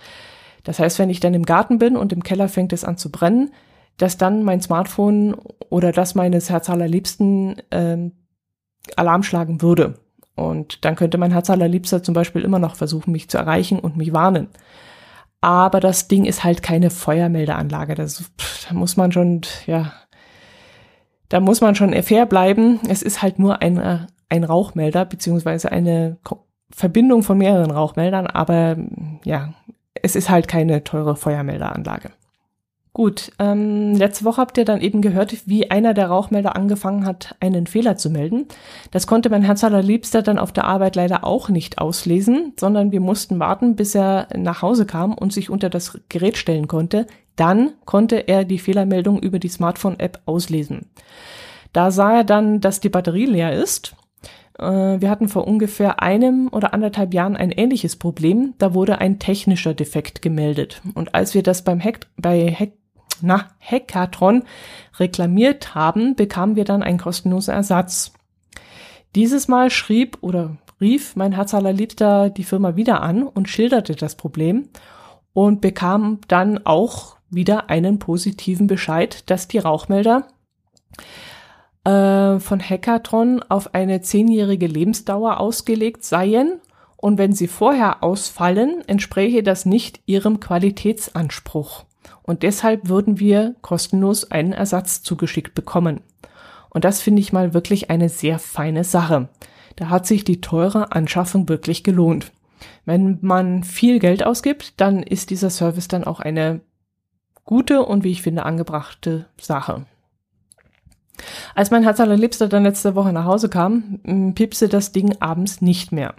Das 0.64 0.78
heißt, 0.78 1.00
wenn 1.00 1.10
ich 1.10 1.20
dann 1.20 1.34
im 1.34 1.46
Garten 1.46 1.80
bin 1.80 1.98
und 1.98 2.14
im 2.14 2.22
Keller 2.22 2.48
fängt 2.48 2.74
es 2.74 2.84
an 2.84 2.98
zu 2.98 3.12
brennen, 3.12 3.52
dass 3.98 4.18
dann 4.18 4.44
mein 4.44 4.62
Smartphone 4.62 5.36
oder 5.70 5.92
das 5.92 6.14
meines 6.14 6.50
Herz 6.50 6.70
allerliebsten 6.70 7.56
ähm, 7.72 8.12
Alarm 8.96 9.24
schlagen 9.24 9.62
würde. 9.62 9.96
Und 10.36 10.86
dann 10.86 10.96
könnte 10.96 11.18
mein 11.18 11.32
Herz 11.32 11.50
allerliebster 11.50 12.04
zum 12.04 12.14
Beispiel 12.14 12.44
immer 12.44 12.60
noch 12.60 12.76
versuchen, 12.76 13.12
mich 13.12 13.30
zu 13.30 13.38
erreichen 13.38 13.80
und 13.80 13.98
mich 13.98 14.14
warnen. 14.14 14.48
Aber 15.42 15.80
das 15.80 16.08
Ding 16.08 16.26
ist 16.26 16.44
halt 16.44 16.64
keine 16.64 16.90
Feuermeldeanlage. 16.90 17.96
Das, 17.96 18.32
pff, 18.40 18.68
da 18.68 18.74
muss 18.74 18.96
man 18.96 19.12
schon, 19.12 19.42
ja, 19.66 19.92
da 21.30 21.39
muss 21.39 21.62
man 21.62 21.76
schon 21.76 21.94
fair 22.04 22.26
bleiben. 22.26 22.80
Es 22.89 23.02
ist 23.02 23.22
halt 23.22 23.39
nur 23.39 23.62
ein, 23.62 23.78
äh, 23.78 24.00
ein 24.30 24.44
Rauchmelder, 24.44 25.06
beziehungsweise 25.06 25.72
eine 25.72 26.18
Verbindung 26.72 27.24
von 27.24 27.38
mehreren 27.38 27.72
Rauchmeldern, 27.72 28.28
aber 28.28 28.78
ja, 29.24 29.54
es 30.02 30.15
ist 30.15 30.30
halt 30.30 30.48
keine 30.48 30.84
teure 30.84 31.15
Feuermeldeanlage. 31.15 32.12
Gut, 32.91 33.32
ähm, 33.38 33.93
letzte 33.95 34.25
Woche 34.25 34.41
habt 34.41 34.58
ihr 34.58 34.65
dann 34.65 34.82
eben 34.82 35.02
gehört, 35.02 35.47
wie 35.47 35.69
einer 35.69 35.93
der 35.93 36.08
Rauchmelder 36.08 36.56
angefangen 36.56 37.06
hat, 37.06 37.36
einen 37.39 37.67
Fehler 37.67 37.97
zu 37.97 38.10
melden. 38.10 38.47
Das 38.89 39.06
konnte 39.06 39.30
mein 39.30 39.43
Herz 39.43 39.63
allerliebster 39.63 40.23
dann 40.23 40.39
auf 40.39 40.52
der 40.52 40.65
Arbeit 40.65 40.95
leider 40.95 41.23
auch 41.23 41.49
nicht 41.49 41.78
auslesen, 41.78 42.54
sondern 42.60 42.91
wir 42.91 42.99
mussten 42.99 43.39
warten, 43.39 43.75
bis 43.75 43.93
er 43.93 44.28
nach 44.36 44.63
Hause 44.63 44.88
kam 44.88 45.13
und 45.13 45.32
sich 45.32 45.52
unter 45.52 45.69
das 45.69 45.99
Gerät 46.10 46.38
stellen 46.38 46.67
konnte. 46.67 47.06
Dann 47.36 47.73
konnte 47.86 48.28
er 48.28 48.43
die 48.43 48.60
Fehlermeldung 48.60 49.19
über 49.19 49.38
die 49.38 49.49
Smartphone-App 49.49 50.21
auslesen. 50.25 50.88
Da 51.73 51.91
sah 51.91 52.17
er 52.17 52.23
dann, 52.23 52.60
dass 52.60 52.80
die 52.80 52.89
Batterie 52.89 53.28
leer 53.28 53.54
ist 53.54 53.95
äh, 54.58 54.63
wir 54.99 55.10
hatten 55.10 55.30
vor 55.30 55.47
ungefähr 55.47 56.02
einem 56.02 56.49
oder 56.52 56.73
anderthalb 56.73 57.13
Jahren 57.13 57.38
ein 57.38 57.52
ähnliches 57.52 57.95
Problem. 57.95 58.54
Da 58.58 58.73
wurde 58.73 58.99
ein 58.99 59.19
technischer 59.19 59.73
Defekt 59.73 60.21
gemeldet. 60.21 60.82
Und 60.93 61.15
als 61.15 61.34
wir 61.34 61.43
das 61.43 61.63
beim 61.63 61.80
Hack, 61.80 62.08
bei 62.17 62.52
Hack, 62.52 62.71
na, 63.21 63.49
Hackathon 63.60 64.43
reklamiert 64.99 65.75
haben, 65.75 66.15
bekamen 66.15 66.55
wir 66.55 66.65
dann 66.65 66.84
einen 66.84 66.97
kostenlosen 66.97 67.53
Ersatz. 67.53 68.13
Dieses 69.15 69.47
Mal 69.47 69.69
schrieb 69.69 70.17
oder 70.21 70.58
rief 70.79 71.15
mein 71.15 71.32
Herz 71.32 71.53
allerliebster 71.53 72.29
die 72.29 72.43
Firma 72.43 72.75
wieder 72.75 73.01
an 73.01 73.23
und 73.23 73.49
schilderte 73.49 73.95
das 73.95 74.15
Problem 74.15 74.69
und 75.34 75.62
bekam 75.62 76.19
dann 76.27 76.65
auch 76.65 77.17
wieder 77.29 77.69
einen 77.69 77.99
positiven 77.99 78.67
Bescheid, 78.67 79.29
dass 79.29 79.47
die 79.47 79.60
Rauchmelder 79.60 80.27
äh, 81.84 82.39
von 82.39 82.60
Hackathon 82.60 83.43
auf 83.47 83.73
eine 83.73 84.01
zehnjährige 84.01 84.67
Lebensdauer 84.67 85.39
ausgelegt 85.39 86.03
seien 86.03 86.60
und 86.97 87.17
wenn 87.17 87.34
sie 87.34 87.47
vorher 87.47 88.03
ausfallen, 88.03 88.84
entspräche 88.88 89.41
das 89.43 89.65
nicht 89.65 90.01
ihrem 90.05 90.39
Qualitätsanspruch. 90.39 91.86
Und 92.24 92.43
deshalb 92.43 92.89
würden 92.89 93.19
wir 93.19 93.56
kostenlos 93.62 94.30
einen 94.30 94.54
Ersatz 94.54 95.02
zugeschickt 95.02 95.56
bekommen. 95.56 96.02
Und 96.69 96.86
das 96.86 97.02
finde 97.02 97.22
ich 97.22 97.34
mal 97.34 97.54
wirklich 97.54 97.89
eine 97.89 98.10
sehr 98.10 98.39
feine 98.39 98.84
Sache. 98.84 99.30
Da 99.76 99.89
hat 99.89 100.06
sich 100.06 100.24
die 100.24 100.41
teure 100.41 100.91
Anschaffung 100.91 101.50
wirklich 101.50 101.84
gelohnt. 101.84 102.32
Wenn 102.86 103.17
man 103.22 103.63
viel 103.63 104.00
Geld 104.00 104.26
ausgibt, 104.26 104.80
dann 104.80 105.02
ist 105.02 105.30
dieser 105.30 105.50
Service 105.50 105.88
dann 105.88 106.04
auch 106.04 106.19
eine 106.19 106.62
gute 107.45 107.84
und 107.84 108.04
wie 108.04 108.12
ich 108.12 108.22
finde 108.22 108.45
angebrachte 108.45 109.26
Sache. 109.39 109.86
Als 111.56 111.72
mein 111.72 111.84
Herz 111.84 112.00
allerliebster 112.00 112.48
dann 112.48 112.63
letzte 112.63 112.95
Woche 112.95 113.12
nach 113.12 113.26
Hause 113.26 113.50
kam, 113.50 114.34
piepste 114.36 114.69
das 114.69 114.91
Ding 114.91 115.15
abends 115.19 115.62
nicht 115.62 115.91
mehr. 115.91 116.13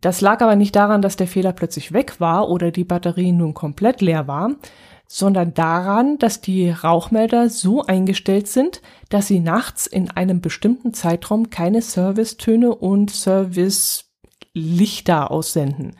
Das 0.00 0.20
lag 0.20 0.40
aber 0.40 0.56
nicht 0.56 0.74
daran, 0.74 1.02
dass 1.02 1.16
der 1.16 1.28
Fehler 1.28 1.52
plötzlich 1.52 1.92
weg 1.92 2.18
war 2.18 2.48
oder 2.48 2.70
die 2.70 2.84
Batterie 2.84 3.32
nun 3.32 3.54
komplett 3.54 4.00
leer 4.00 4.26
war, 4.26 4.52
sondern 5.14 5.52
daran, 5.52 6.16
dass 6.16 6.40
die 6.40 6.70
Rauchmelder 6.70 7.50
so 7.50 7.84
eingestellt 7.84 8.48
sind, 8.48 8.80
dass 9.10 9.26
sie 9.26 9.40
nachts 9.40 9.86
in 9.86 10.10
einem 10.10 10.40
bestimmten 10.40 10.94
Zeitraum 10.94 11.50
keine 11.50 11.82
Servicetöne 11.82 12.74
und 12.74 13.10
Servicelichter 13.10 15.30
aussenden. 15.30 15.96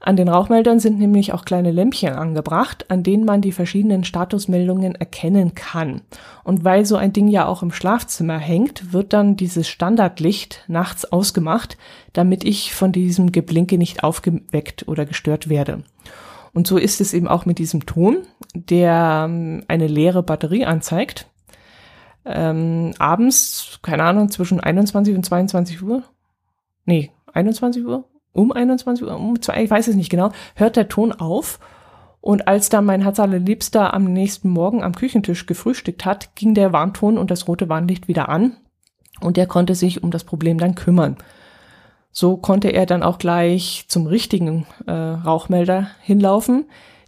An 0.00 0.16
den 0.16 0.30
Rauchmeldern 0.30 0.80
sind 0.80 0.98
nämlich 0.98 1.34
auch 1.34 1.44
kleine 1.44 1.72
Lämpchen 1.72 2.14
angebracht, 2.14 2.90
an 2.90 3.02
denen 3.02 3.26
man 3.26 3.42
die 3.42 3.52
verschiedenen 3.52 4.02
Statusmeldungen 4.02 4.94
erkennen 4.94 5.54
kann. 5.54 6.00
Und 6.42 6.64
weil 6.64 6.86
so 6.86 6.96
ein 6.96 7.12
Ding 7.12 7.28
ja 7.28 7.46
auch 7.46 7.62
im 7.62 7.70
Schlafzimmer 7.70 8.38
hängt, 8.38 8.94
wird 8.94 9.12
dann 9.12 9.36
dieses 9.36 9.68
Standardlicht 9.68 10.64
nachts 10.68 11.04
ausgemacht, 11.04 11.76
damit 12.14 12.44
ich 12.44 12.72
von 12.72 12.92
diesem 12.92 13.30
Geblinke 13.30 13.76
nicht 13.76 14.02
aufgeweckt 14.02 14.88
oder 14.88 15.04
gestört 15.04 15.50
werde. 15.50 15.84
Und 16.54 16.66
so 16.66 16.76
ist 16.76 17.00
es 17.00 17.14
eben 17.14 17.28
auch 17.28 17.46
mit 17.46 17.58
diesem 17.58 17.86
Ton, 17.86 18.18
der 18.54 19.24
ähm, 19.26 19.64
eine 19.68 19.86
leere 19.86 20.22
Batterie 20.22 20.66
anzeigt. 20.66 21.30
Ähm, 22.24 22.92
abends, 22.98 23.80
keine 23.82 24.04
Ahnung, 24.04 24.30
zwischen 24.30 24.60
21 24.60 25.14
und 25.14 25.24
22 25.24 25.82
Uhr. 25.82 26.02
Nee, 26.84 27.10
21 27.32 27.84
Uhr? 27.84 28.04
um 28.32 28.52
21 28.52 29.06
Uhr, 29.06 29.14
um 29.14 29.40
zwei, 29.40 29.64
ich 29.64 29.70
weiß 29.70 29.88
es 29.88 29.96
nicht 29.96 30.10
genau, 30.10 30.32
hört 30.54 30.76
der 30.76 30.88
Ton 30.88 31.12
auf. 31.12 31.58
Und 32.20 32.46
als 32.46 32.68
dann 32.68 32.84
mein 32.84 33.02
Herz 33.02 33.18
allerliebster 33.18 33.92
am 33.92 34.04
nächsten 34.04 34.48
Morgen 34.48 34.82
am 34.82 34.94
Küchentisch 34.94 35.46
gefrühstückt 35.46 36.04
hat, 36.04 36.36
ging 36.36 36.54
der 36.54 36.72
Warnton 36.72 37.18
und 37.18 37.32
das 37.32 37.48
rote 37.48 37.68
Warnlicht 37.68 38.06
wieder 38.06 38.28
an. 38.28 38.56
Und 39.20 39.36
er 39.38 39.46
konnte 39.46 39.74
sich 39.74 40.04
um 40.04 40.12
das 40.12 40.22
Problem 40.22 40.56
dann 40.56 40.76
kümmern. 40.76 41.16
So 42.12 42.36
konnte 42.36 42.68
er 42.68 42.86
dann 42.86 43.02
auch 43.02 43.18
gleich 43.18 43.86
zum 43.88 44.06
richtigen 44.06 44.66
äh, 44.86 44.92
Rauchmelder 44.92 45.88
hinlaufen, 46.02 46.66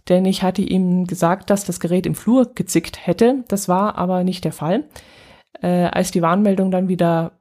denn 0.09 0.25
ich 0.25 0.43
hatte 0.43 0.63
ihm 0.63 1.05
gesagt, 1.05 1.49
dass 1.49 1.63
das 1.63 1.79
Gerät 1.79 2.05
im 2.05 2.15
Flur 2.15 2.53
gezickt 2.53 3.05
hätte. 3.05 3.43
Das 3.47 3.69
war 3.69 3.97
aber 3.97 4.23
nicht 4.23 4.43
der 4.43 4.51
Fall. 4.51 4.85
Äh, 5.61 5.85
als 5.85 6.11
die 6.11 6.21
Warnmeldung 6.21 6.71
dann 6.71 6.87
wieder 6.87 7.33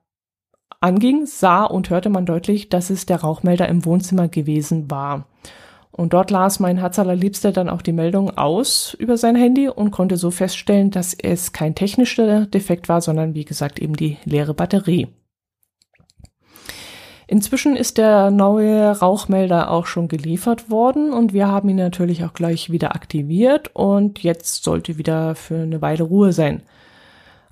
anging, 0.80 1.24
sah 1.24 1.64
und 1.64 1.88
hörte 1.88 2.10
man 2.10 2.26
deutlich, 2.26 2.68
dass 2.68 2.90
es 2.90 3.06
der 3.06 3.22
Rauchmelder 3.22 3.68
im 3.68 3.84
Wohnzimmer 3.86 4.28
gewesen 4.28 4.90
war. 4.90 5.26
Und 5.90 6.12
dort 6.12 6.30
las 6.30 6.60
mein 6.60 6.78
Herz 6.78 6.98
allerliebster 6.98 7.52
dann 7.52 7.68
auch 7.68 7.80
die 7.80 7.92
Meldung 7.92 8.36
aus 8.36 8.94
über 8.98 9.16
sein 9.16 9.36
Handy 9.36 9.68
und 9.68 9.90
konnte 9.90 10.16
so 10.16 10.30
feststellen, 10.30 10.90
dass 10.90 11.14
es 11.14 11.52
kein 11.52 11.74
technischer 11.74 12.46
Defekt 12.46 12.88
war, 12.88 13.00
sondern 13.00 13.34
wie 13.34 13.44
gesagt 13.44 13.78
eben 13.78 13.94
die 13.94 14.18
leere 14.24 14.54
Batterie. 14.54 15.08
Inzwischen 17.26 17.76
ist 17.76 17.98
der 17.98 18.30
neue 18.30 18.90
Rauchmelder 18.98 19.70
auch 19.70 19.86
schon 19.86 20.08
geliefert 20.08 20.70
worden 20.70 21.12
und 21.12 21.32
wir 21.32 21.48
haben 21.48 21.68
ihn 21.68 21.76
natürlich 21.76 22.24
auch 22.24 22.34
gleich 22.34 22.70
wieder 22.70 22.94
aktiviert 22.94 23.70
und 23.74 24.22
jetzt 24.22 24.64
sollte 24.64 24.98
wieder 24.98 25.34
für 25.34 25.62
eine 25.62 25.80
Weile 25.80 26.04
Ruhe 26.04 26.32
sein. 26.32 26.62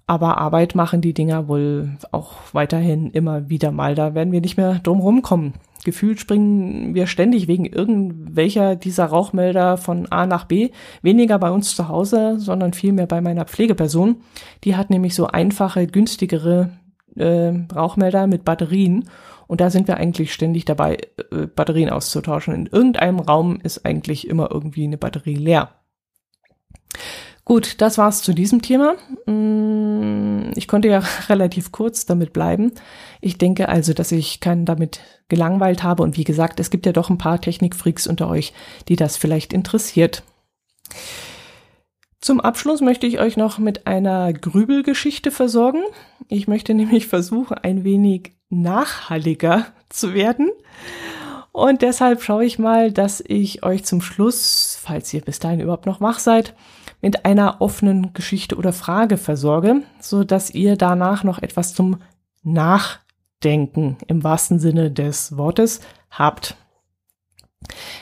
Aber 0.06 0.38
Arbeit 0.38 0.74
machen 0.74 1.00
die 1.00 1.14
Dinger 1.14 1.48
wohl 1.48 1.96
auch 2.10 2.32
weiterhin 2.52 3.10
immer 3.12 3.48
wieder 3.48 3.72
mal. 3.72 3.94
Da 3.94 4.14
werden 4.14 4.32
wir 4.32 4.40
nicht 4.40 4.56
mehr 4.56 4.80
drum 4.82 5.00
rumkommen. 5.00 5.54
Gefühlt 5.84 6.20
springen 6.20 6.94
wir 6.94 7.06
ständig 7.06 7.48
wegen 7.48 7.64
irgendwelcher 7.64 8.76
dieser 8.76 9.06
Rauchmelder 9.06 9.76
von 9.76 10.06
A 10.12 10.26
nach 10.26 10.44
B. 10.44 10.70
Weniger 11.02 11.38
bei 11.38 11.50
uns 11.50 11.74
zu 11.74 11.88
Hause, 11.88 12.38
sondern 12.38 12.72
vielmehr 12.72 13.06
bei 13.06 13.20
meiner 13.20 13.46
Pflegeperson. 13.46 14.16
Die 14.64 14.76
hat 14.76 14.90
nämlich 14.90 15.14
so 15.14 15.26
einfache, 15.26 15.86
günstigere 15.86 16.70
äh, 17.16 17.52
Rauchmelder 17.74 18.26
mit 18.26 18.44
Batterien. 18.44 19.08
Und 19.52 19.60
da 19.60 19.68
sind 19.68 19.86
wir 19.86 19.98
eigentlich 19.98 20.32
ständig 20.32 20.64
dabei, 20.64 20.96
äh, 21.30 21.46
Batterien 21.46 21.90
auszutauschen. 21.90 22.54
In 22.54 22.66
irgendeinem 22.68 23.18
Raum 23.18 23.60
ist 23.62 23.84
eigentlich 23.84 24.26
immer 24.26 24.50
irgendwie 24.50 24.84
eine 24.84 24.96
Batterie 24.96 25.34
leer. 25.34 25.74
Gut, 27.44 27.82
das 27.82 27.98
war's 27.98 28.22
zu 28.22 28.32
diesem 28.32 28.62
Thema. 28.62 28.94
Mm, 29.26 30.52
ich 30.56 30.66
konnte 30.66 30.88
ja 30.88 31.02
relativ 31.28 31.70
kurz 31.70 32.06
damit 32.06 32.32
bleiben. 32.32 32.72
Ich 33.20 33.36
denke 33.36 33.68
also, 33.68 33.92
dass 33.92 34.10
ich 34.10 34.40
keinen 34.40 34.64
damit 34.64 35.00
gelangweilt 35.28 35.82
habe. 35.82 36.02
Und 36.02 36.16
wie 36.16 36.24
gesagt, 36.24 36.58
es 36.58 36.70
gibt 36.70 36.86
ja 36.86 36.92
doch 36.92 37.10
ein 37.10 37.18
paar 37.18 37.38
Technikfreaks 37.38 38.06
unter 38.06 38.30
euch, 38.30 38.54
die 38.88 38.96
das 38.96 39.18
vielleicht 39.18 39.52
interessiert. 39.52 40.22
Zum 42.22 42.40
Abschluss 42.40 42.80
möchte 42.80 43.06
ich 43.06 43.20
euch 43.20 43.36
noch 43.36 43.58
mit 43.58 43.86
einer 43.86 44.32
Grübelgeschichte 44.32 45.30
versorgen. 45.30 45.82
Ich 46.28 46.48
möchte 46.48 46.72
nämlich 46.74 47.06
versuchen, 47.06 47.58
ein 47.58 47.84
wenig 47.84 48.32
nachhaltiger 48.52 49.66
zu 49.88 50.14
werden. 50.14 50.50
Und 51.52 51.82
deshalb 51.82 52.22
schaue 52.22 52.44
ich 52.44 52.58
mal, 52.58 52.92
dass 52.92 53.22
ich 53.26 53.62
euch 53.62 53.84
zum 53.84 54.00
Schluss, 54.00 54.78
falls 54.80 55.12
ihr 55.12 55.20
bis 55.20 55.38
dahin 55.38 55.60
überhaupt 55.60 55.86
noch 55.86 56.00
wach 56.00 56.18
seid, 56.18 56.54
mit 57.02 57.26
einer 57.26 57.60
offenen 57.60 58.14
Geschichte 58.14 58.56
oder 58.56 58.72
Frage 58.72 59.18
versorge, 59.18 59.82
so 60.00 60.24
dass 60.24 60.50
ihr 60.50 60.76
danach 60.76 61.24
noch 61.24 61.42
etwas 61.42 61.74
zum 61.74 61.98
Nachdenken 62.42 63.98
im 64.06 64.24
wahrsten 64.24 64.58
Sinne 64.58 64.90
des 64.90 65.36
Wortes 65.36 65.80
habt. 66.10 66.56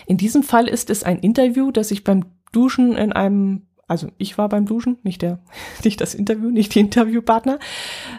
In 0.07 0.17
diesem 0.17 0.43
Fall 0.43 0.69
ist 0.69 0.91
es 0.91 1.03
ein 1.03 1.19
Interview, 1.19 1.71
das 1.73 1.91
ich 1.91 2.05
beim 2.05 2.27
Duschen 2.53 2.97
in 2.97 3.13
einem, 3.13 3.67
also 3.89 4.09
ich 4.19 4.39
war 4.39 4.49
beim 4.49 4.67
Duschen, 4.67 4.99
nicht 5.03 5.23
der, 5.23 5.41
nicht 5.85 6.01
das 6.01 6.15
Interview, 6.15 6.51
nicht 6.51 6.75
die 6.75 6.81
Interviewpartner, 6.81 7.59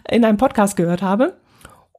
in 0.10 0.26
einem 0.26 0.38
Podcast 0.38 0.76
gehört 0.76 1.02
habe. 1.02 1.41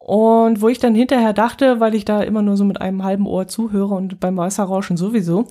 Und 0.05 0.61
wo 0.61 0.69
ich 0.69 0.81
dann 0.81 0.97
hinterher 0.97 1.33
dachte, 1.33 1.79
weil 1.79 1.95
ich 1.95 2.05
da 2.05 2.23
immer 2.23 2.43
nur 2.43 2.57
so 2.57 2.65
mit 2.65 2.81
einem 2.81 3.05
halben 3.05 3.25
Ohr 3.25 3.47
zuhöre 3.47 3.95
und 3.95 4.19
beim 4.19 4.37
Wasserrauschen 4.37 4.97
sowieso, 4.97 5.47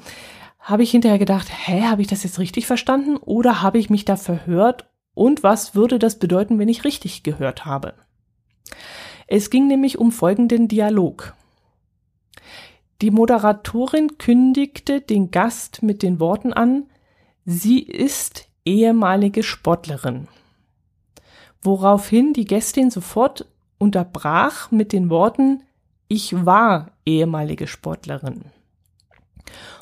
habe 0.59 0.83
ich 0.83 0.91
hinterher 0.91 1.19
gedacht, 1.19 1.47
hä, 1.49 1.83
habe 1.83 2.01
ich 2.01 2.09
das 2.09 2.23
jetzt 2.23 2.37
richtig 2.37 2.67
verstanden 2.67 3.15
oder 3.15 3.61
habe 3.61 3.77
ich 3.77 3.89
mich 3.89 4.03
da 4.03 4.17
verhört 4.17 4.89
und 5.13 5.41
was 5.41 5.73
würde 5.73 5.99
das 5.99 6.19
bedeuten, 6.19 6.59
wenn 6.59 6.67
ich 6.67 6.83
richtig 6.83 7.23
gehört 7.23 7.63
habe? 7.63 7.93
Es 9.25 9.51
ging 9.51 9.67
nämlich 9.67 9.97
um 9.97 10.11
folgenden 10.11 10.67
Dialog. 10.67 11.33
Die 13.01 13.09
Moderatorin 13.09 14.17
kündigte 14.17 14.99
den 14.99 15.31
Gast 15.31 15.81
mit 15.81 16.03
den 16.03 16.19
Worten 16.19 16.51
an, 16.51 16.87
sie 17.45 17.79
ist 17.79 18.49
ehemalige 18.65 19.43
Sportlerin. 19.43 20.27
Woraufhin 21.61 22.33
die 22.33 22.45
Gästin 22.45 22.91
sofort 22.91 23.45
unterbrach 23.81 24.69
mit 24.69 24.93
den 24.93 25.09
Worten, 25.09 25.63
ich 26.07 26.45
war 26.45 26.91
ehemalige 27.05 27.65
Sportlerin. 27.65 28.45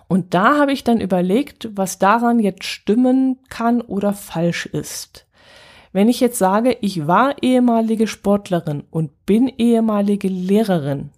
Und 0.07 0.33
da 0.33 0.57
habe 0.57 0.71
ich 0.71 0.83
dann 0.83 1.01
überlegt, 1.01 1.69
was 1.75 1.99
daran 1.99 2.39
jetzt 2.39 2.63
stimmen 2.63 3.39
kann 3.49 3.81
oder 3.81 4.13
falsch 4.13 4.65
ist. 4.65 5.27
Wenn 5.91 6.07
ich 6.07 6.19
jetzt 6.19 6.39
sage, 6.39 6.77
ich 6.81 7.07
war 7.07 7.43
ehemalige 7.43 8.07
Sportlerin 8.07 8.83
und 8.89 9.25
bin 9.25 9.47
ehemalige 9.49 10.29
Lehrerin, 10.29 11.09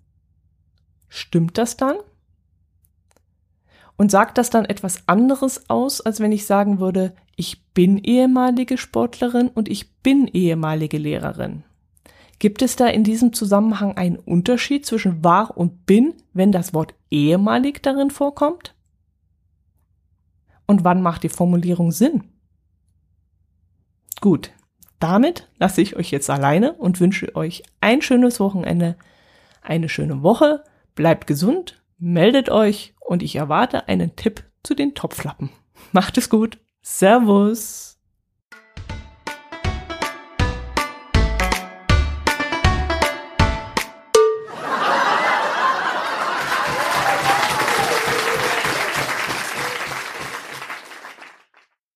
stimmt 1.07 1.57
das 1.57 1.77
dann? 1.77 1.97
Und 3.95 4.09
sagt 4.09 4.39
das 4.39 4.49
dann 4.49 4.65
etwas 4.65 5.07
anderes 5.07 5.69
aus, 5.69 6.01
als 6.01 6.19
wenn 6.19 6.31
ich 6.31 6.47
sagen 6.47 6.79
würde, 6.79 7.13
ich 7.35 7.63
bin 7.73 7.99
ehemalige 7.99 8.77
Sportlerin 8.77 9.49
und 9.49 9.69
ich 9.69 9.93
bin 9.97 10.27
ehemalige 10.27 10.97
Lehrerin? 10.97 11.63
Gibt 12.41 12.63
es 12.63 12.75
da 12.75 12.87
in 12.87 13.03
diesem 13.03 13.33
Zusammenhang 13.33 13.97
einen 13.97 14.15
Unterschied 14.15 14.83
zwischen 14.83 15.23
war 15.23 15.55
und 15.55 15.85
bin, 15.85 16.15
wenn 16.33 16.51
das 16.51 16.73
Wort 16.73 16.95
ehemalig 17.11 17.83
darin 17.83 18.09
vorkommt? 18.09 18.73
Und 20.65 20.83
wann 20.83 21.03
macht 21.03 21.21
die 21.21 21.29
Formulierung 21.29 21.91
Sinn? 21.91 22.23
Gut, 24.21 24.49
damit 24.97 25.49
lasse 25.59 25.83
ich 25.83 25.95
euch 25.97 26.09
jetzt 26.09 26.31
alleine 26.31 26.73
und 26.73 26.99
wünsche 26.99 27.35
euch 27.35 27.61
ein 27.79 28.01
schönes 28.01 28.39
Wochenende, 28.39 28.95
eine 29.61 29.87
schöne 29.87 30.23
Woche, 30.23 30.63
bleibt 30.95 31.27
gesund, 31.27 31.83
meldet 31.99 32.49
euch 32.49 32.95
und 33.01 33.21
ich 33.21 33.35
erwarte 33.35 33.87
einen 33.87 34.15
Tipp 34.15 34.45
zu 34.63 34.73
den 34.73 34.95
Topflappen. 34.95 35.51
Macht 35.91 36.17
es 36.17 36.27
gut. 36.27 36.57
Servus. 36.81 37.90